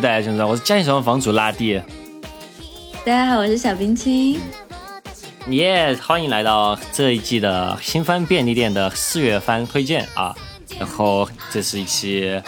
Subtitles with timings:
[0.00, 1.80] 大家现在我是嘉兴小房主拉蒂，
[3.04, 4.40] 大家好，我是小冰清。
[5.48, 10.34] 耶、欢迎来到这一季的新番便利店的四月番推荐啊。
[10.80, 12.42] 然后这是一期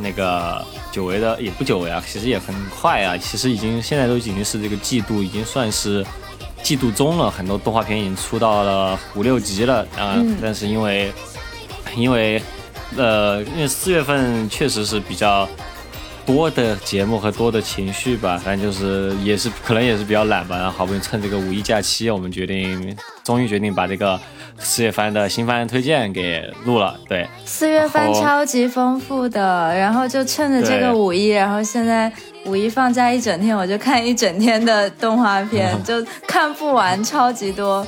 [0.00, 6.04] 那个久违的，也不久违啊，其实也很快啊，其实已经现在都已经是这个季度，已经算是
[6.64, 11.12] 季度中了，很多动画片已经出到了五六集了啊、但是因为
[11.94, 12.42] 因为
[12.96, 15.48] 呃，因为四月份确实是比较
[16.24, 24.18] 多的节目和多的情绪吧，反正就是也是可能也是比较懒吧，然后好不容易趁这个五一假期，我们决定终于决定把这个
[24.58, 32.12] 四月番的新番推荐给录了，对，四月份超级丰富的，然后就趁着这个五一，然后现在
[32.46, 37.86] 五一放假一整天，我就看一整天的动画片， 就看不完，超级多。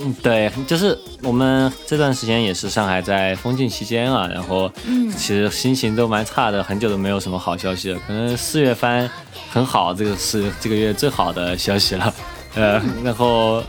[0.00, 4.70] 嗯，对，就是我们这段时间也是上海在封禁期间啊，然后
[5.16, 8.00] 其实心情都蛮差的，很久都没有什么好消息了。
[8.06, 9.08] 可能四月番
[9.50, 12.14] 很好，这个是这个月最好的消息了。
[12.54, 13.62] 呃，然后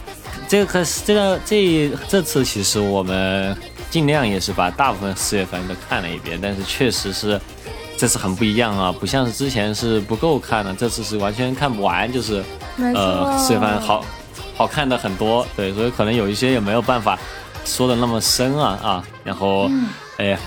[0.48, 3.56] 这个可是这个这这次其实我们
[3.90, 7.40] 尽量也是把大部分四月番都看了一遍，但是确实是
[7.98, 12.44] 这次很不一样啊，不像是之前是不够看的，这次是完全看不完，就是，
[12.78, 14.04] 呃，四月番好
[14.56, 17.18] 好看的很多，对，所以可能有一些也没有办法
[17.66, 19.70] 说的那么深啊啊，然后，
[20.18, 20.40] 哎呀，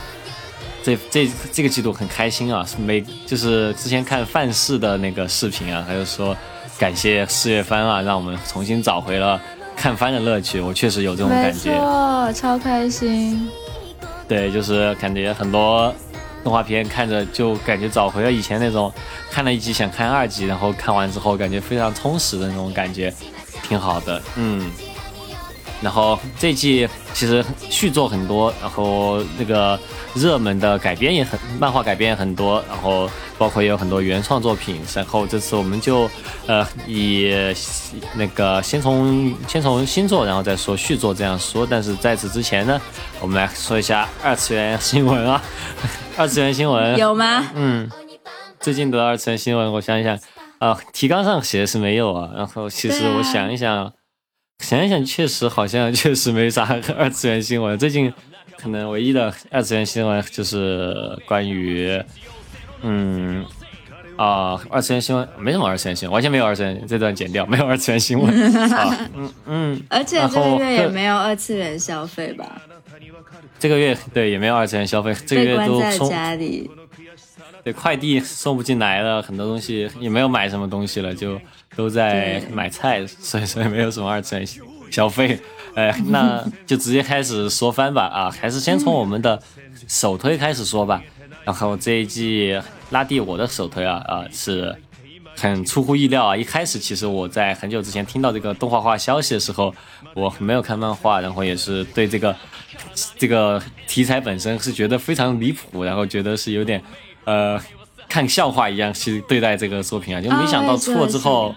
[0.83, 6.37] 这这这个季度很开心啊，是每就是之前看范式的那个视频啊，他就说
[6.79, 9.41] 感谢四月番啊，让我们重新找回了
[9.75, 13.49] 看番的乐趣，我确实有这种感觉，错，超开心。
[14.28, 15.94] 对，就是感觉很多
[16.43, 18.93] 动画片看着就感觉找回了以前那种
[19.31, 23.12] 看了一集想看二集，然后看完之后感觉非常充实的那种感觉，
[23.69, 24.71] 挺好的，嗯。
[25.82, 29.78] 然后这季其实续作很多，然后那个
[30.15, 34.81] 热门的改编也很，漫画改编也很多，然后包括也有很多原创作品。
[34.94, 36.10] 然后这次我们就
[36.47, 37.31] 呃以
[38.15, 41.66] 那个先从先从新作，然后再说续作这样说。
[41.69, 42.81] 但是在此之前呢，
[43.21, 45.43] 我们来说一下二次元新闻啊，
[46.16, 47.44] 二次元新闻有吗？
[47.55, 47.91] 嗯，
[48.60, 50.19] 最近的二次元新闻，我想一想，
[50.59, 52.31] 啊、提纲上写的是没有啊。
[52.34, 53.93] 然后其实我想一想，
[54.61, 57.78] 想一想，确实好像确实没啥二次元新闻。
[57.78, 58.12] 最近
[58.59, 62.03] 可能唯一的二次元新闻就是关于，
[62.83, 63.44] 嗯。
[64.17, 68.33] 啊、二次元新闻没什么二次元新闻，完全没有二次元，这段剪掉，没有二次元新闻
[68.73, 68.97] 啊。
[69.15, 72.62] 嗯嗯， 而且这个月也没有二次元消费吧？
[73.59, 76.71] 这个月对也没有二次元消费，这个月都送家里。
[77.66, 81.37] 对，快递送不进来了，很多东西也没有买什么东西了，就
[81.75, 84.47] 都在买菜， 所以所以没有什么二次元
[84.88, 85.37] 消费。
[85.75, 89.43] 哎，那就直接开始说番吧啊，还是先从我们的
[89.88, 91.03] 首推开始说吧。
[91.44, 92.56] 然后这一季
[92.91, 94.72] 拉蒂我的首推啊啊是
[95.37, 96.37] 很出乎意料啊！
[96.37, 99.75] 一开始其实我在很久之前听到这个动画化消息的时候，
[100.15, 102.37] 我没有看漫画，然后也是对这个
[103.19, 106.81] 这个题材本身是觉得非常离谱，然后觉得是有点
[107.26, 107.60] 呃
[108.09, 111.54] 看笑话一样去对待这个作品啊，就没想到错之后，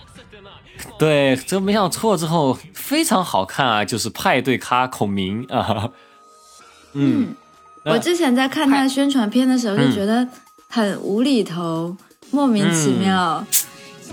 [0.98, 5.90] 对，这没想到错之后非常好看啊，就是派对咖孔明啊，
[6.94, 7.34] 嗯，
[7.84, 10.28] 那我之前在看他的宣传片的时候，就觉得
[10.68, 11.96] 很无厘头，
[12.32, 13.46] 莫名其妙。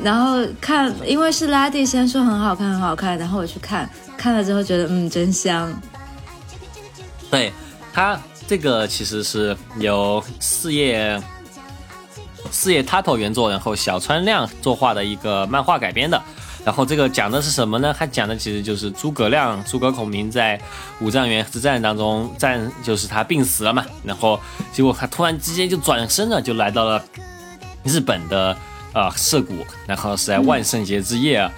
[0.05, 5.73] 然后看，因为是拉蒂先说很好看，很好看，然后我去看，看了之后觉得嗯真香。
[7.31, 7.51] 对
[7.95, 11.19] 他这个其实是由四叶
[12.51, 16.21] 四叶 Tato 原作，然后小川亮作画的一个漫画改编的。
[16.65, 17.95] 然后这个讲的是什么呢？
[17.97, 20.61] 它讲的其实就是诸葛亮、诸葛孔明在
[21.01, 23.87] 五丈原之战当中战，就是他病死了嘛。
[24.03, 24.41] 然后
[24.73, 27.01] 结果他突然之间就转身了，就来到了
[27.85, 28.49] 日本的
[28.93, 31.53] 啊、呃涩谷，然后是在万圣节之夜啊。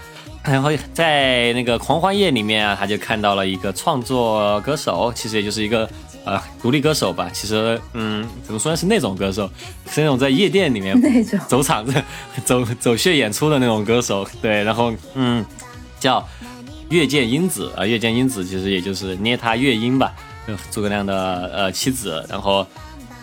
[0.44, 5.88] 然后在那个狂欢夜里面啊，他就看到了一个创作歌手，其实也就是一个
[6.28, 7.30] 呃独立歌手吧。
[7.32, 9.50] 其实嗯，怎么说呢，是那种歌手，
[9.90, 11.92] 是那种在夜店里面 那种走场子、
[12.44, 14.26] 走走穴演出的那种歌手。
[14.40, 15.44] 对，然后嗯，
[15.98, 16.26] 叫
[16.90, 20.12] 月见英子啊，月见英子其实也就是捏他月英吧，
[20.70, 22.24] 诸葛亮的呃妻子。
[22.28, 22.66] 然后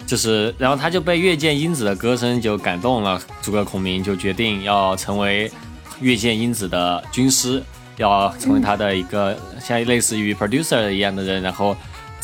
[0.06, 5.52] 就是，然后他就被月见英子的歌声就感动了，诸葛孔明就决定要成为
[6.00, 7.64] 月见英子的军师，
[7.98, 11.76] 要成为他的一个像类似于 producer 一样的人，然后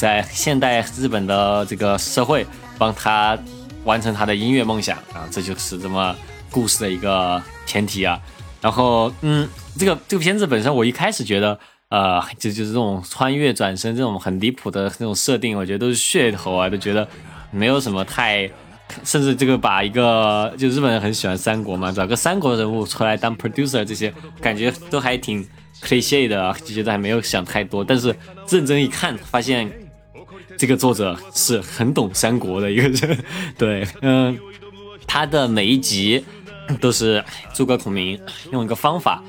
[0.01, 2.43] 在现代日本的这个社会
[2.75, 3.37] 帮他
[3.83, 6.15] 完成他的音乐梦想啊，这就是这么
[6.49, 8.19] 故事的一个前提啊。
[8.59, 11.59] 然后，嗯，这个这个片子本身，我一开始觉得
[11.89, 17.07] 呃，就就是这种穿越转身这种很离谱的那种设定，我觉得都是噱头啊，都觉得
[17.51, 18.49] 没有什么太，
[19.03, 24.11] 甚至这个把一个就日本人很喜欢三国嘛，找个三国人物出来当 producer，这些
[24.41, 25.47] 感觉都还挺
[25.83, 27.83] cliche 的，就觉得还没有想太多。
[27.83, 28.15] 但是
[28.49, 29.71] 认真一看，发现
[30.57, 33.17] 这个作者是很懂三国的一个人，
[33.57, 34.37] 对，嗯，
[35.07, 36.23] 他的每一集
[36.79, 38.19] 都是诸葛孔明
[38.51, 39.21] 用一个方法。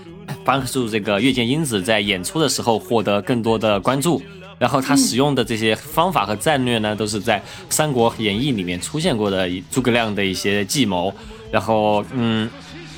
[0.44, 4.22] 帮助这个月见英子在演出的时候获得更多的关注，
[4.56, 11.12] 然后他使用的这些方法和战略呢，都是在《三国演义》里面出现过的诸葛亮的一些计谋，
[11.50, 12.48] 然后嗯，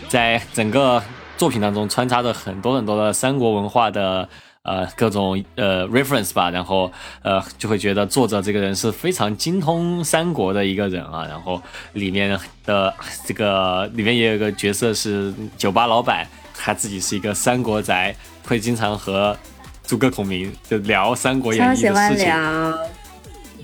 [0.07, 1.03] 在整个
[1.37, 4.29] 作品当中穿插着很多很多的三国文化的
[4.65, 11.63] 呃各种呃 reference 吧，然后呃就会觉得作者这个人是非常精通三国的一个人啊，然后
[11.93, 12.93] 里面的
[13.25, 16.27] 这个里面也有个角色是酒吧老板。
[16.57, 18.15] 他自己是一个三国宅，
[18.47, 19.37] 会经常和
[19.85, 22.33] 诸葛孔明就聊《三国演义》的事情。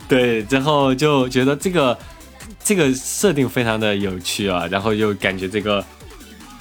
[0.09, 1.97] 对，然后就觉得这个
[2.63, 5.83] 这个设定非常的有趣啊，然后又感觉这个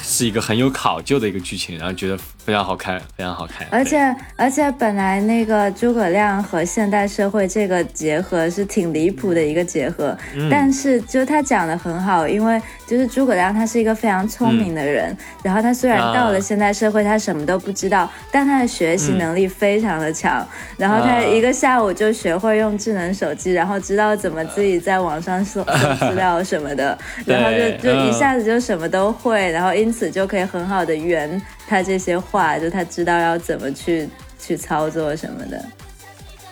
[0.01, 2.17] 是一个很有考究的一个剧情，然后觉得。
[2.43, 3.67] 非常好看，非常好看。
[3.69, 10.17] 而且而且，本来那个诸葛亮和现代社会这个结合是挺离谱的一个结合，
[10.49, 20.47] 但是就他讲的很好，因为就是诸葛亮他是一个非常聪明的人，然后他虽然到了现代社会，他什么都不知道，但他的学习能力非常的强，
[20.77, 25.63] 然后他一个下午就学会用智能手机，然后知道怎么自己在网上搜
[25.99, 31.39] 资料什么的，然后就就一下子就什么都会，然后因此就可以很好的圆。
[31.69, 35.63] 他这些话，就他知道要怎么去去操作什么的。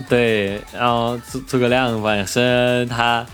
[0.07, 3.25] 对，然后诸诸葛亮本身他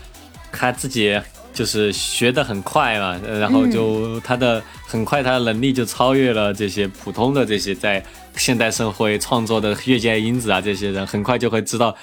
[0.50, 1.20] 他自己
[1.52, 8.02] 就是学的很快嘛，然后就他的很快他的能力就超越了这些普通的这些在
[8.34, 11.94] 现代社会创作的越界因子啊，这些人很快就会知道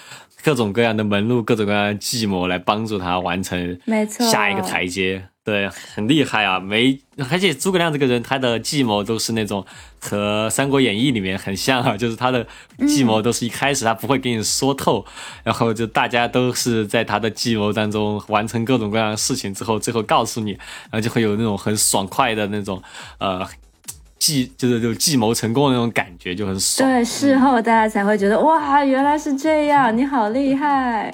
[0.44, 5.28] 各种各样的门路、各种各样的计谋来帮助他完成没错下一个台阶。
[5.44, 6.60] 对，很厉害啊！
[6.60, 7.00] 没，
[7.32, 9.66] 而且诸葛亮这个人，他的计谋都是那种
[10.00, 12.46] 和《三国演义》里面很像啊，就是他的
[12.88, 15.04] 计谋都是一开始他不会给你说透，
[15.44, 22.80] 然后就大家都是在他的计谋当中完成各种各样的事情之后，最后告诉你，然后就会有那种很爽快的那种
[23.18, 23.44] 呃
[24.22, 26.88] 计，就是就计谋成功的那种感觉，就很爽。
[26.88, 31.12] 对，事后大家才会觉得哇，原来是这样，你好厉害。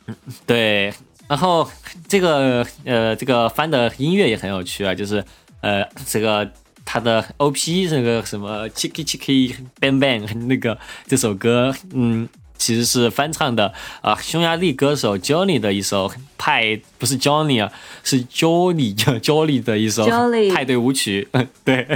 [0.46, 0.90] 对。
[1.28, 1.68] 然后
[2.08, 5.22] 这个呃，这个番的音乐也很有趣啊，就是
[5.60, 6.50] 呃，这个
[6.86, 12.26] 它的 O P 这个什么 Chicky Chicky Bang Bang 那个这首歌，嗯。
[12.56, 17.70] 其实是翻唱的啊，匈牙利歌手 Johnny 的一首派，不是 Johnny 啊，
[18.02, 20.06] 是 Johnny Johnny 的一首
[20.52, 21.28] 派对舞曲。
[21.64, 21.86] 对，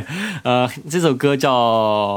[0.43, 1.53] 呃，这首歌叫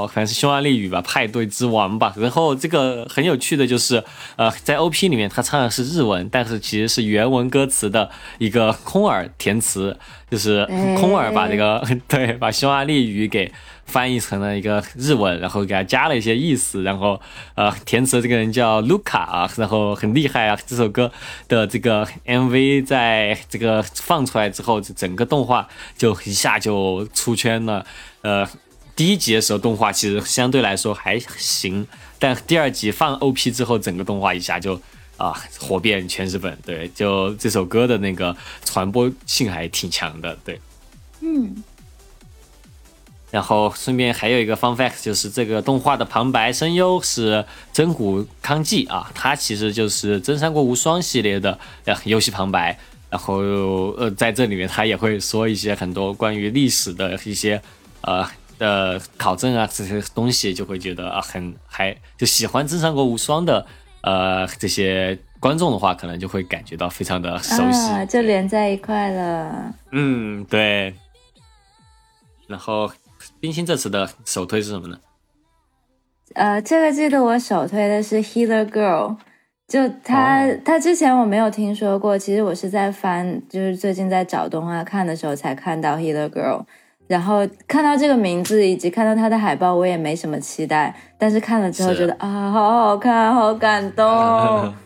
[0.07, 2.13] 好像是匈牙利语吧，派对之王吧。
[2.17, 4.03] 然后这个很有趣的就是，
[4.35, 9.97] 呃，在 OP 里面他唱的是日文，但是其实是原文歌词的一个空耳填词，
[10.29, 10.65] 就是
[10.99, 13.51] 空耳把这个 对把匈牙利语给。
[13.85, 17.19] 翻译成了一个日文，然后给他加了一些意思，然后
[17.53, 20.57] 呃，填词这个人叫卢卡啊，然后很厉害啊。
[20.65, 21.11] 这首歌
[21.47, 27.85] 的这个 MV 在这个放出来之后，整个动画就一下就出圈了。
[28.21, 28.47] 呃，
[28.95, 31.85] 第一集的时候动画其实相对来说还行，
[32.17, 34.81] 但第二集放 OP 之后，整个动画一下就
[35.17, 36.57] 啊火遍全日本。
[36.65, 38.35] 对，就这首歌的那个
[38.65, 40.35] 传播性还挺强的。
[40.43, 40.59] 对，
[41.21, 41.63] 嗯。
[43.33, 51.57] 然后顺便还有一个 fun fact，就是这个动画的旁白声优是真古康纪啊，他其实就是《真三国无双》系列的
[52.03, 52.77] 游戏旁白。
[53.09, 53.37] 然后
[53.97, 57.59] 呃，在这里面他也会说一些很多关于历史的一些
[58.01, 58.23] 呃
[58.59, 63.65] 的考证啊这些东西，就会觉得啊很还就喜欢《真三国无双》的
[64.01, 69.73] 呃这些观众的话，可能就会感觉到非常的熟悉，啊就连在一块了。
[69.91, 70.93] 嗯，对。
[72.45, 72.91] 然后。
[73.43, 74.97] 冰心这次的首推是什么呢？
[76.33, 79.09] 呃，这个季度我首推的是《Healer Girl》，
[79.67, 86.59] 就他他之前我没有听说过，其实我是在翻，就是最近在找动画看的时候才看到《Healer Girl》，
[87.07, 94.73] 然后看到这个名字以及看到他的海报，我也没什么期待，但是看了之后觉得啊，好好看，好感动。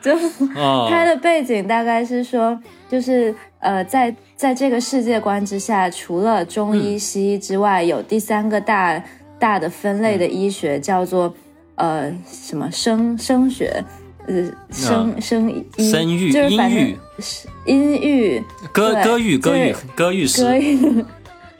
[0.00, 0.12] 就
[0.88, 9.02] 他的背景大概是说，就是呃，在在这个世界观之下，除了中医、西医之外，有第三个大
[9.38, 11.34] 大的分类的医学，叫做
[11.76, 13.84] 呃什么生生学，
[14.26, 16.98] 呃生生医，生育、音育、
[17.66, 18.42] 音育、
[18.72, 20.42] 歌歌育、歌育、歌育师、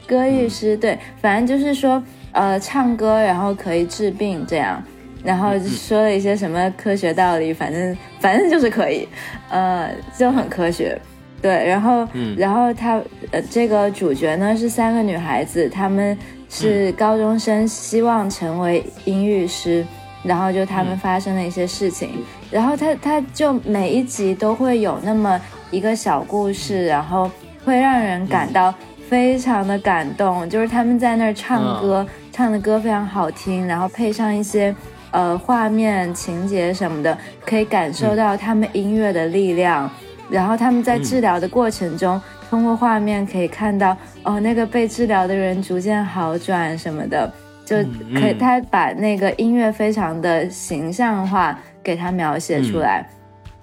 [0.07, 0.27] 歌。
[0.29, 2.03] 育师，对，反正就是说。
[2.37, 4.83] 呃唱歌然后可以治病这样，
[5.25, 9.09] 然后说了一些什么科学道理，反正反正就是可以，
[9.49, 10.97] 呃就很科学。
[11.43, 12.99] 对，然后，然后他
[13.31, 16.17] 呃，这个主角呢是三个女孩子，她们
[16.49, 19.85] 是高中生，希望成为音律师，
[20.23, 22.09] 然后就他们发生了一些事情，
[22.51, 25.39] 然后他他就每一集都会有那么
[25.71, 27.31] 一个小故事，然后
[27.63, 28.73] 会让人感到
[29.07, 34.75] 非常的感动，就是他们在那儿唱歌，唱的歌非常好听，然后配上一些
[35.15, 37.17] 呃画面情节什么的，
[37.47, 39.89] 可以感受到他们音乐的力量。
[40.29, 47.33] 然后他们在治疗的过程中，通过画面可以看到，哦，那个被治疗的人逐渐好转什么的，
[47.65, 47.77] 就
[48.19, 53.07] 可以他把那个音乐非常的形象化给他描写出来，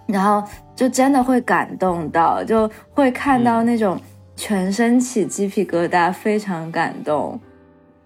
[0.05, 3.99] 然后就真的会感动到，就会看到那种
[4.37, 7.37] 全身起鸡皮疙瘩，非常感动。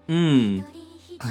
[0.08, 0.62] 嗯，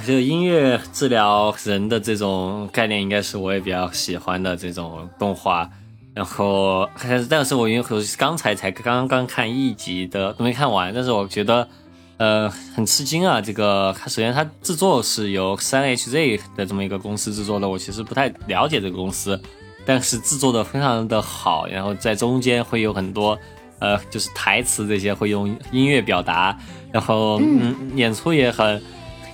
[0.04, 5.68] 这个音乐治疗人的这种概念，应该是我也比较喜欢的这种动画。
[6.14, 11.68] 然后，但是但是我因为刚才才刚刚看一集的都没看完，但是我觉得，
[12.16, 13.38] 呃，很吃惊啊！
[13.38, 19.38] 这个它首先它制作是由三 HZ 的这么一个公司制作的，我其实不太了解这个公司，
[19.84, 21.66] 但是制作的非常的好。
[21.66, 23.38] 然后在中间会有很多，
[23.78, 26.58] 呃，就是台词这些会用音乐表达，
[26.90, 28.82] 然后嗯，演出也很，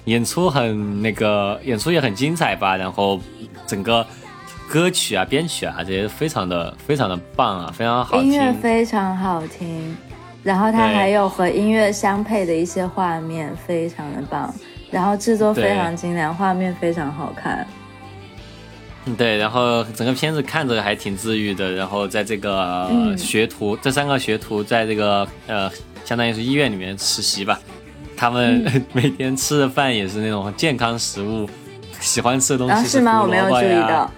[0.04, 2.76] 演出很那个，演出也很精彩吧。
[2.76, 3.20] 然后
[3.66, 4.06] 整个。
[4.70, 9.94] 歌曲啊，编曲啊，这些非常的非常的棒啊，非常好听，音乐非常好听，
[10.42, 14.54] 然后它还有和音乐相配的一些画面，非常的棒，
[14.90, 17.66] 然后制作非常精良，画面非常好看。
[19.18, 25.70] 对，然后整个片子看着还挺治愈的，然后在这个学徒，这三个学徒在这个呃，
[26.06, 27.60] 相当于是医院里面实习吧，
[28.22, 28.64] 他们
[28.94, 31.50] 每天吃的饭也是那种健康食物，
[31.98, 33.20] 喜欢吃的东西是吗？
[33.20, 34.08] 我没有注意到。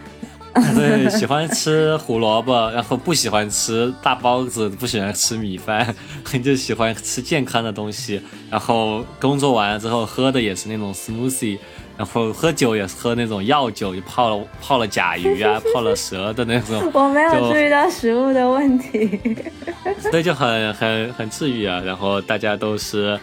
[0.77, 5.95] 对，喜欢吃胡萝卜，然后不喜欢吃大包子，不喜欢吃米饭，
[6.45, 8.21] 就喜欢吃健康的东西。
[8.51, 11.59] 然后工作完了之后喝的也是那种 smoothie，
[11.97, 16.91] 然后喝酒也是喝那种药酒，就泡了泡了甲鱼啊，泡了蛇的那种。
[16.93, 19.19] 我没有注意到食物的问题。
[20.11, 21.81] 所以就很很很治愈啊。
[21.83, 23.19] 然后大家都是。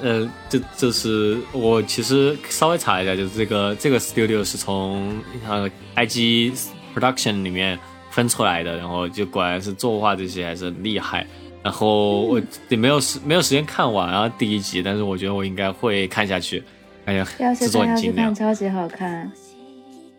[0.00, 6.56] 呃，这这是我其实稍微查一下，就是这个这个 studio 是从呃 IG
[6.94, 7.78] production 里面
[8.10, 11.26] 分出来的，然后就果然是作画这些还是很厉害。
[11.62, 16.62] 然后我也没有时没有时间看完啊第一集，但是我觉得我应该会看下去。
[17.04, 19.30] 哎呀，制作很精良，超级好看。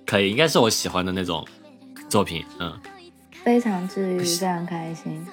[0.06, 1.46] 可以，应该是我喜欢的那种
[2.08, 2.72] 作品，嗯，
[3.44, 5.26] 非常治愈，非常开心。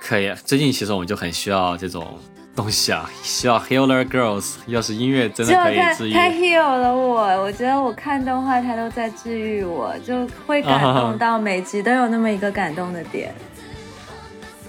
[0.00, 2.18] 可以，最近其实我们就很需要这种。
[2.58, 4.56] 东西啊，需要 Healer Girls。
[4.66, 7.20] 要是音乐真的可以治愈，太 heal 了我。
[7.40, 13.32] 我觉得我看动画，它都在治愈我，就会感动到每集都有那么一个感动的点。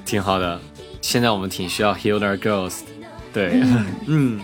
[0.06, 0.62] 挺好的，
[1.02, 2.82] 现在我们挺需要 Healer Girls。
[3.34, 3.60] 对，
[4.06, 4.40] 嗯，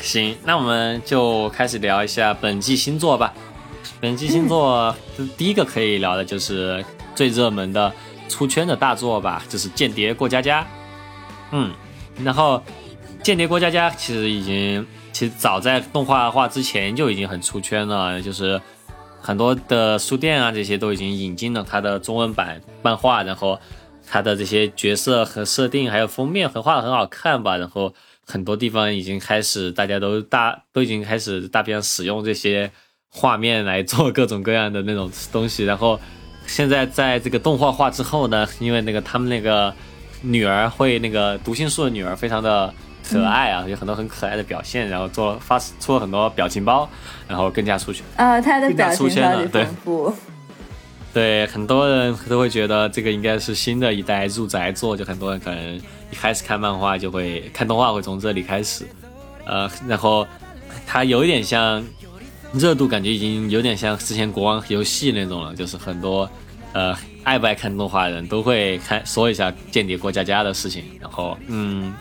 [0.00, 3.32] 行，那我们就开始聊一下本季星座吧。
[4.00, 4.92] 本季新作
[5.36, 7.92] 第一个可以聊的就是最热门的
[8.28, 10.62] 出圈的大作吧，就是《间谍过家家》。
[11.52, 11.72] 嗯，
[12.24, 12.60] 然后。
[13.22, 18.60] 间谍过家家其实已经，其实早在动画化之前就已经很出圈了，就是
[19.20, 23.60] 很多的书店啊这些都已经引进了它的中文版漫画，然后
[24.08, 27.94] 它的这些角色和设定还有封面很画的很好看吧，然后
[28.26, 32.72] 很多地方已经开始大家都大都已经开始大批量使用这些
[33.10, 36.00] 画面来做各种各样的那种东西，然后
[36.46, 39.72] 现在在这个动画化之后呢，因为那个他们那个
[40.22, 42.72] 女儿会那个读心术的女儿非常的。
[43.10, 46.88] 可爱啊，有很多很可爱的表现，然后做发出了很多表情包，
[47.26, 48.04] 然后更加出圈。
[48.16, 49.66] 啊，他的表情包对，
[51.12, 58.86] 对，很多人都会觉得这个应该是新的一代入宅作，就很多人可能一开始看漫画就会看动画，会从这里开始，
[59.44, 60.26] 呃，然后
[60.86, 61.84] 它有一点像
[62.52, 66.30] 热度，感觉已经有点像之前国王游戏那种了，就是很多
[66.72, 71.92] 呃爱不爱看动画的人都会看说一下间谍过家家的事情，然后嗯。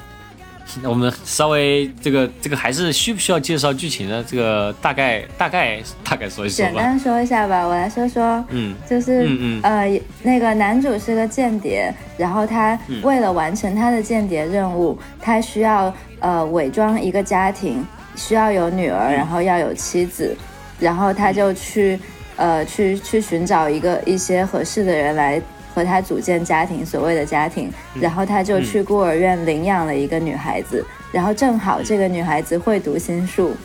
[0.82, 4.24] 那我们稍微这个这个还是需不需要介绍剧情呢？
[4.28, 6.72] 这个大概大概大概说一说吧。
[6.72, 8.44] 简单说一下吧，我来说说。
[8.50, 17.86] 嗯，就是嗯嗯呃，那个男主是个间谍，然后他为了完成他的间谍任务，他需要呃伪装一个家庭，
[18.16, 20.36] 需要有女儿，然后要有妻子，
[20.80, 22.00] 然后他就去
[22.36, 25.42] 呃去去寻找一个一些合适的人来。
[25.80, 27.72] 和他组建家庭，所谓的家庭，
[28.02, 33.56] 然后他就去孤儿院领养了一个女孩子，然后正好这个女孩子会读心术，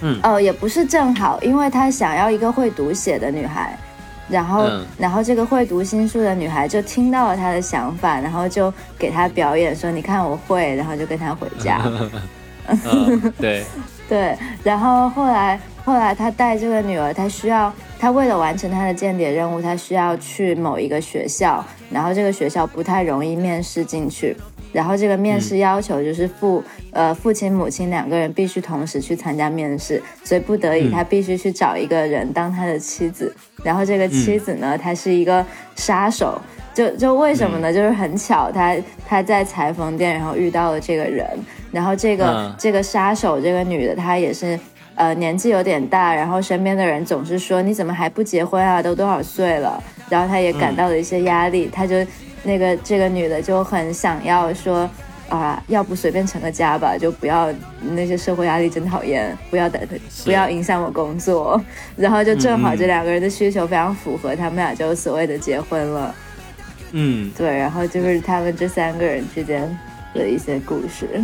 [0.00, 3.78] 嗯哦，也不是正好，因为他想要一个会读写的女孩。
[4.28, 11.80] 然后，嗯然后这个会读心术的女孩就听到了他的想法，然后就给他表演说：“你看我会。”然后就跟他回家。
[12.68, 13.64] 嗯，对，
[14.06, 24.36] 对，然后后来后来他带这个女儿，他需要他为了完成他的间谍任务，他需要去某一个学校，然后这个学校不太容易面试进去，
[24.70, 30.92] 然后这个面试要求就是父、呃父亲母亲两个人必须同时去参加面试，所以不得已嗯。
[30.92, 35.42] 他必须去找一个人当他的妻子，然后这个妻子呢，她是一个
[35.74, 36.38] 杀手。
[36.74, 37.72] 就就为什么呢？
[37.72, 41.26] 就是很巧，他他在裁缝店，然后遇到了这个人，
[41.72, 42.54] 然后这个、嗯。
[42.56, 44.56] 这个杀手这个女的，她也是
[44.98, 48.82] 呃年纪有点大，然后身边的人总是说你怎么还不结婚啊？
[48.82, 49.82] 都多少岁了？
[50.10, 51.96] 然后他也感到了一些压力，他就
[52.42, 54.90] 那个这个女的就很想要说
[55.28, 57.52] 啊，要不随便成个家吧，就不要
[57.94, 59.80] 那些社会压力真讨厌，不要等
[60.24, 61.62] 不要影响我工作。
[61.96, 66.14] 然后就正好这两个人的需求非常符合，他们俩就所谓的结婚了。
[66.92, 69.78] 嗯，对，然后就是他们这三个人之间
[70.14, 71.22] 的一些故事。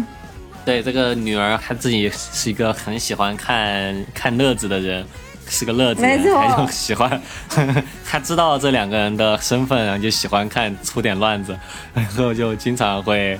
[0.65, 5.05] 对，这个女儿她自己是一个很喜欢看看乐子的人，
[5.49, 7.23] 是个乐子人，她就喜欢，
[8.05, 11.59] 她知道这两个人的身份，然后就喜欢看出点乱子，
[11.95, 13.39] 然后就经常会。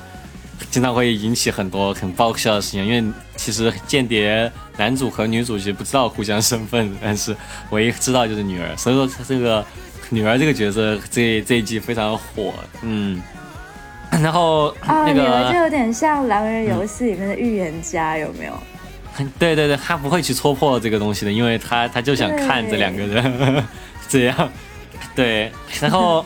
[0.71, 7.37] 经常会引起很多很爆笑的事情，因为其实间谍男主和女主其实不知道互相身份， 但是
[7.71, 9.65] 唯一知道就是女儿，所以说这个
[10.11, 13.21] 女儿这个角色这这一季非常火，嗯，
[14.23, 18.53] 然后啊，那女儿就有点像《狼人游戏》里面的预言家，有没有？
[19.39, 23.65] 对对对，他不会去戳破这个东西的，因为他他就想看这两个人
[24.09, 24.51] 这样，
[25.15, 26.25] 对，然后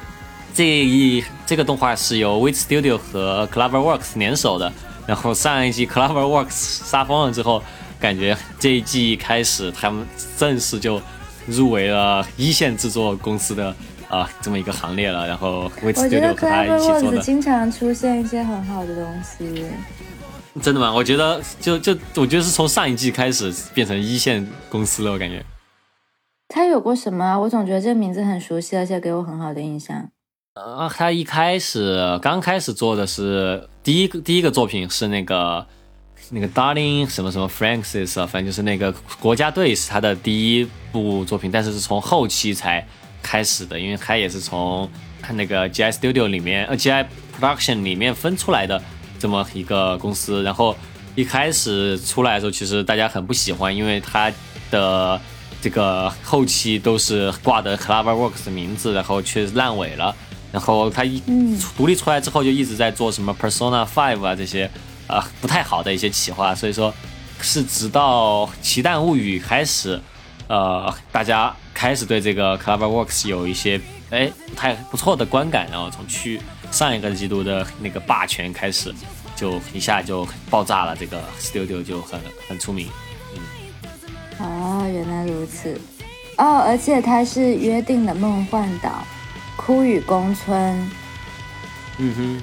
[0.54, 4.72] 这一这个动画是由 Wit Studio 和 CloverWorks 联手的，
[5.06, 7.62] 然后上一季 CloverWorks 杀疯了之后，
[8.00, 11.00] 感觉这一季开始他们正式就
[11.46, 13.74] 入围了一线制作公司的
[14.10, 19.64] 啊、这么一个行列了，然后我觉得和他一起做 CloverWorks 的，经常出现一些很好的东西。
[20.60, 20.92] 真的吗？
[20.92, 25.44] 我觉得就就我觉得是从上一季开始变成一线公司了，我感觉。
[26.48, 27.38] 他有过什么啊？
[27.38, 30.10] 我总觉得这个名字很熟悉，而且给我很好的印象。
[30.54, 35.64] 呃，他一开始刚开始做的是第一个第一个作品是那个
[36.30, 42.84] 那个 Darling 什么什么 Francis 啊，反正就是那个国家队是他的第一部作品，但是是从后期才
[43.22, 44.88] 开始的，因为它也是从
[45.32, 47.06] 那个 GI Studio 里面呃 GI
[47.38, 48.82] Production 里面分出来的
[49.18, 50.76] 这么一个公司，然后
[51.14, 54.32] 一开始出来的时候，其实大家很不喜欢，因为他
[54.70, 55.20] 的
[55.60, 60.14] 这个后期都是挂的 CloverWorks 的名字，然后却烂尾了。
[60.52, 61.22] 然后他一
[61.76, 64.68] 独立出来之后，就一直在做什么 Persona Five 啊这些
[65.06, 66.92] 啊、不太好的一些企划，所以说
[67.40, 70.00] 是直到《奇蛋物语》开始，
[70.48, 76.38] 呃，大家开始对这个 CloverWorks 有一些哎不太不错的观感，然后从去
[76.70, 78.94] 上一个季度的那个霸权开始，
[79.34, 82.86] 就一下就爆炸了，这个 Studio 就很很出名。
[83.34, 85.80] 嗯哦，原来如此。
[86.36, 89.02] 哦，而且它是约定的梦幻岛、
[89.56, 90.90] 枯雨宫村，
[91.96, 92.42] 嗯哼，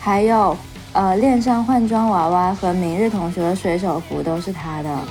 [0.00, 0.56] 还有
[0.94, 5.04] 呃恋上换装娃娃和明日同学的水手服都是他的。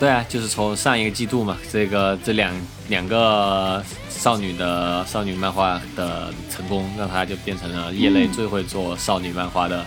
[0.00, 2.50] 对啊，就是从上一个季度嘛，这个这两
[2.88, 9.84] 两个少女的少女漫画的成功，让她就变成了业内最会做少女漫画的、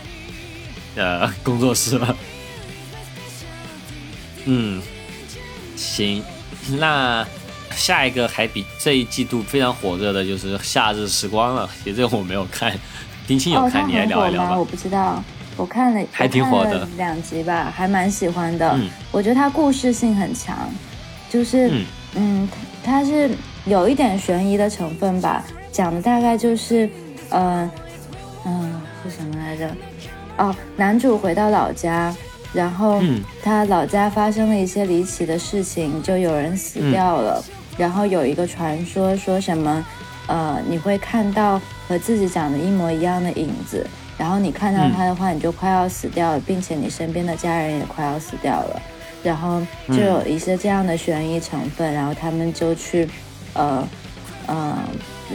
[0.95, 2.15] 呃 工作室了。
[4.45, 4.79] 嗯，
[5.75, 6.23] 行，
[6.77, 7.25] 那
[7.71, 11.67] 下一个还比这一季度非常火热的就是《夏日时光》了。
[11.83, 12.77] 其实这个我没有看，
[13.25, 14.05] 丁青有哦，看，它你来？
[14.05, 14.63] 聊一聊吧我。
[14.63, 15.23] 不知道，
[15.57, 18.71] 我看了，还挺我看火的了两集吧，还蛮喜欢的。
[18.75, 18.89] 嗯。
[19.11, 20.57] 我觉得它故事性很强，
[21.29, 21.85] 就是嗯。
[22.15, 22.49] 嗯，
[22.83, 23.31] 它是
[23.65, 26.87] 有一点悬疑的成分吧，讲的大概就是，
[27.29, 27.69] 呃，
[28.45, 29.67] 嗯、是什么来着？
[30.37, 32.15] 哦，男主回到老家，
[32.53, 33.21] 然后嗯。
[33.41, 37.43] 他老家发生了一些离奇的事情，就有人死嗯掉了，
[37.77, 39.85] 然后有一个传说说什么，
[40.27, 43.85] 呃，你会看到和自己长得一模一样的影子，
[44.23, 48.81] 然后你看到嗯他的话，你就快要死掉了，并且你身边的家人也快要死掉了。
[49.21, 53.05] 然后就有一些这样的悬疑成分，然后他们就去，
[53.51, 53.85] 呃，
[54.47, 54.79] 呃，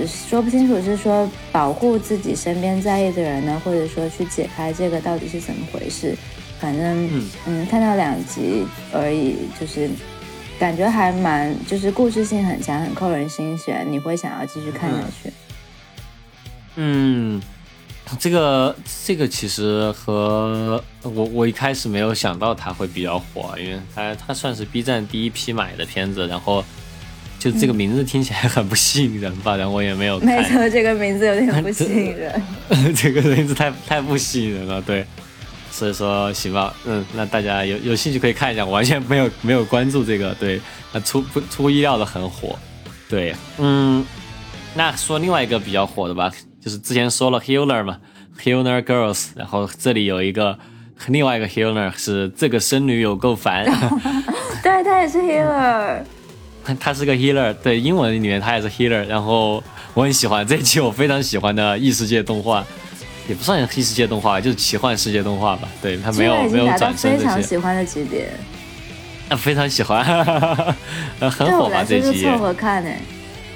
[0.07, 6.17] 说不清楚是说保护自己身边在意的人呢，或者说去解开这个到底是怎么回事。
[6.59, 9.91] 反正，嗯嗯，看到两集而已，就是
[10.59, 15.31] 感觉还蛮就是故事性很强，很扣人心弦，你会想要继续看下去。
[16.77, 17.41] 嗯，
[18.19, 26.65] 这个这个其实和我我一开始没有想到它会比较火，因为它它算是 B 站第一批买的片子，然后
[27.39, 30.29] 就这个名字听起来很不吸引人吧，然后我也没有看。
[30.29, 32.43] 没错，这个名字有点不吸引人。
[32.97, 35.05] 这个名字太太不吸引人了，对。
[35.71, 40.61] 所以说行吧，嗯，那大家有有兴趣可以看一下，我完全没有没有关注这个，对，
[40.93, 42.59] 那出不出乎意料的很火，
[43.09, 44.05] 对，嗯，
[44.75, 47.99] 那说另外一个比较火的吧，就是之前说了 Healer 嘛
[48.43, 50.59] ，Healer Girls，然后这里有一个
[51.07, 53.65] 另外一个 Healer 是这个生女有够烦，
[54.63, 56.03] 对他也是 Healer，
[56.79, 59.63] 他是个 Healer，对，英文里面他也是 Healer，然后
[59.95, 62.65] 我很喜欢这一期我非常喜欢的异世界动画。
[63.29, 65.69] 也不算异世界动画，就是奇幻世界动画吧。
[65.83, 67.19] 对他没有没有转身这些。
[67.19, 68.27] 非常喜欢的级别。
[69.29, 70.03] 啊，非常喜欢，
[71.21, 72.23] 很火吧这集？
[72.23, 72.91] 凑合看呢。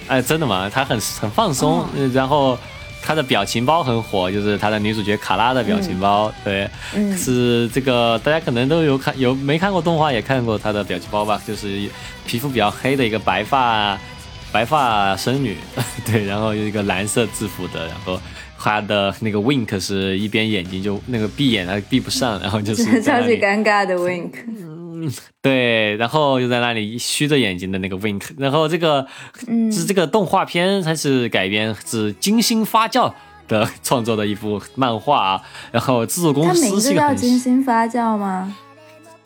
[0.09, 0.69] 哎，真的吗？
[0.69, 2.59] 他很很放松，然后
[3.03, 6.33] 他的表情包很火，就是他的女主角卡拉的表情包。
[6.45, 6.69] 对，
[7.17, 11.43] 是这个大家可能都有看，有没看过动画也看过他的表情包吧？
[11.47, 11.89] 就是
[12.27, 13.99] 皮肤比较黑的一个白发
[14.53, 15.57] 白发僧女，
[16.07, 18.21] 对，然后有一个蓝色制服的，然后。
[18.65, 24.31] 他的那个 wink 是一边眼睛就那个闭眼，他闭不上，然后就是 超级尴尬的 wink。
[25.03, 25.13] 嗯，
[25.43, 28.23] 对，然后又在那里虚着眼睛的那个 wink。
[28.39, 29.07] 然后这个
[29.73, 33.13] 是这个动画片，它是改编自精心发酵
[33.49, 35.43] 的创作的一部漫画啊。
[35.71, 38.57] 然后制作公司是一个叫精心发酵吗？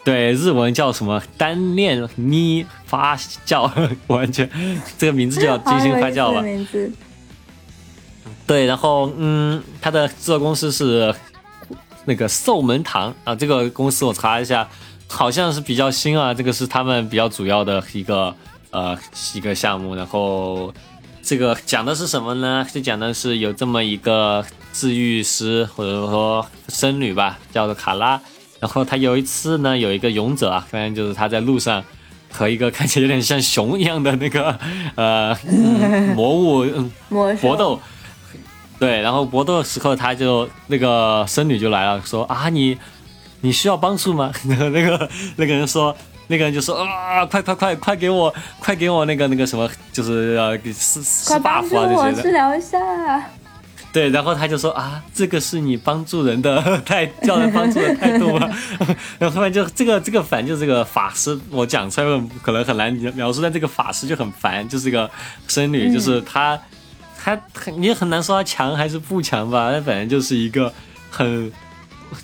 [0.04, 3.68] 对，日文叫什么单恋咪发酵，
[4.06, 4.48] 完全
[4.96, 6.40] 这个名字叫精心发酵吧。
[6.40, 6.92] 名字。
[8.46, 11.12] 对，然后嗯，他的制作公司是
[12.04, 14.68] 那个寿门堂啊，这个公司我查一下，
[15.08, 18.34] 好像是比较新啊，这个是他们比较主要的一个
[18.70, 18.98] 呃
[19.34, 19.94] 一个项目。
[19.94, 20.72] 然后
[21.22, 22.66] 这个讲的是什么呢？
[22.72, 28.20] 就讲的是有这么一个治愈师或者说僧侣吧，叫做卡拉。
[28.60, 31.84] 然后他有一次呢，有一个勇者啊，反正就是他在路上
[32.32, 34.58] 和一个看起来有点像熊一样的那个
[34.96, 35.36] 呃
[36.14, 36.66] 魔物
[37.40, 37.80] 搏斗。
[38.78, 42.76] 对，然后搏斗的时候，他就那个僧侣就来了，说啊，你
[43.40, 44.32] 你需要帮助吗？
[44.48, 45.96] 然 后那个那个人说，
[46.26, 52.22] 那个人就说啊，快快快快给我，快给我那个那个什么，就是呃，施施 buff 啊这些的。
[52.22, 52.78] 治疗一下。
[53.92, 58.48] 对，然后他就说啊，这个是你帮助人的 态，叫人帮助的态度吗？
[59.18, 65.10] 然后后面就这个这个烦，就这个法师，我讲出来可能很难描述，但这个法师就很烦，就是个
[65.48, 66.58] 僧侣，就是他。
[67.18, 69.72] 他很，你也很难说他强还是不强吧。
[69.72, 70.72] 他反正就是一个
[71.10, 71.50] 很，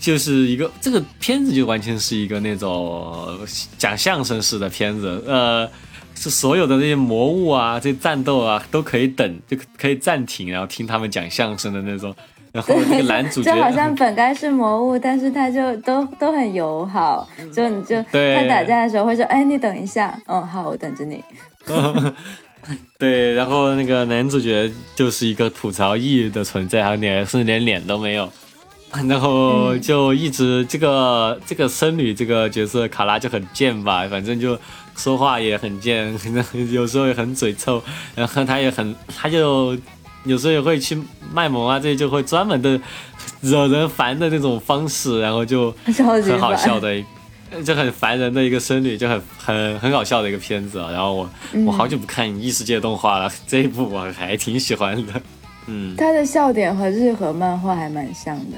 [0.00, 3.38] 就是一个这个片子就完全是一个那种
[3.78, 5.22] 讲相声式的片子。
[5.26, 5.68] 呃，
[6.14, 12.14] 是所有的那些魔物啊，这些战斗啊都可以等，就可以暂停，然后听他们讲相声的那种。
[12.52, 21.24] 然后那个男主角 就好像本该是魔物，但是他就都都很友好，就你就他打架的时候会说：“哎，你等一下，嗯，好，我等着你。”
[22.98, 28.30] 对，然后那个男主角就是一个吐槽艺的存在，还连甚至连脸都没有，
[29.08, 34.58] 然后就一直这个这个僧侣这个角色卡拉就很贱吧，反正就
[34.96, 36.14] 说话也很贱，
[36.70, 37.82] 有时候也很嘴臭，
[38.14, 39.76] 然后他也很，他就
[40.24, 41.00] 有时候也会去
[41.32, 42.78] 卖萌啊，这就会专门的
[43.40, 47.02] 惹人烦的那种方式，然后就很好笑的。
[47.66, 50.90] 就很烦人的一个僧侣，就很很很搞笑的一个片子啊。
[50.90, 51.28] 然后我
[51.66, 55.12] 我好久不看异世界动画了， 这一部我还挺喜欢的。
[55.66, 58.56] 嗯，他的笑点和日和漫画还蛮像的，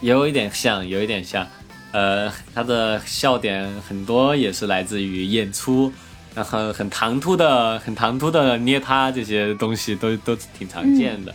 [0.00, 1.46] 有一点像，有一点像。
[1.92, 5.92] 呃，他的笑点很多也是来自于演出，
[6.34, 11.34] 然后很唐突的、很唐突的捏他这些东西都都挺常见的。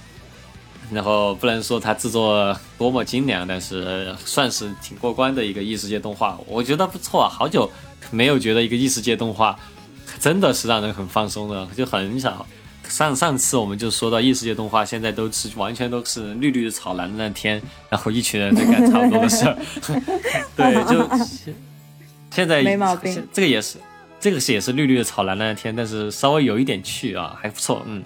[0.92, 7.28] 然后不能说他制作多么精良，但是算是挺过关的一个异世界动画，我觉得不错啊。
[7.30, 7.70] 好久
[8.12, 9.60] 没有觉得一个异世界动画
[10.20, 12.46] 真的是让人很放松的，就很少。
[12.90, 19.58] 上上次我们就说到异世界动画，现在都是完全都是绿绿的草蓝蓝的天，然后一群人在干差不多的事儿。
[20.56, 21.26] 对，就
[22.32, 23.26] 现在没毛病。
[23.34, 23.78] 这个也是，
[24.20, 28.04] 这个是也是绿绿的草蓝蓝的天，但是稍微有一点趣啊，还不错，嗯。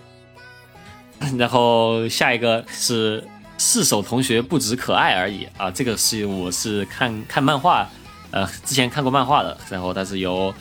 [1.37, 3.21] 然后下一个是
[3.57, 7.85] 四手同学不止可爱而已啊，这个是我是看看漫画，
[8.31, 10.53] 呃，之前看过漫画的，然后它是由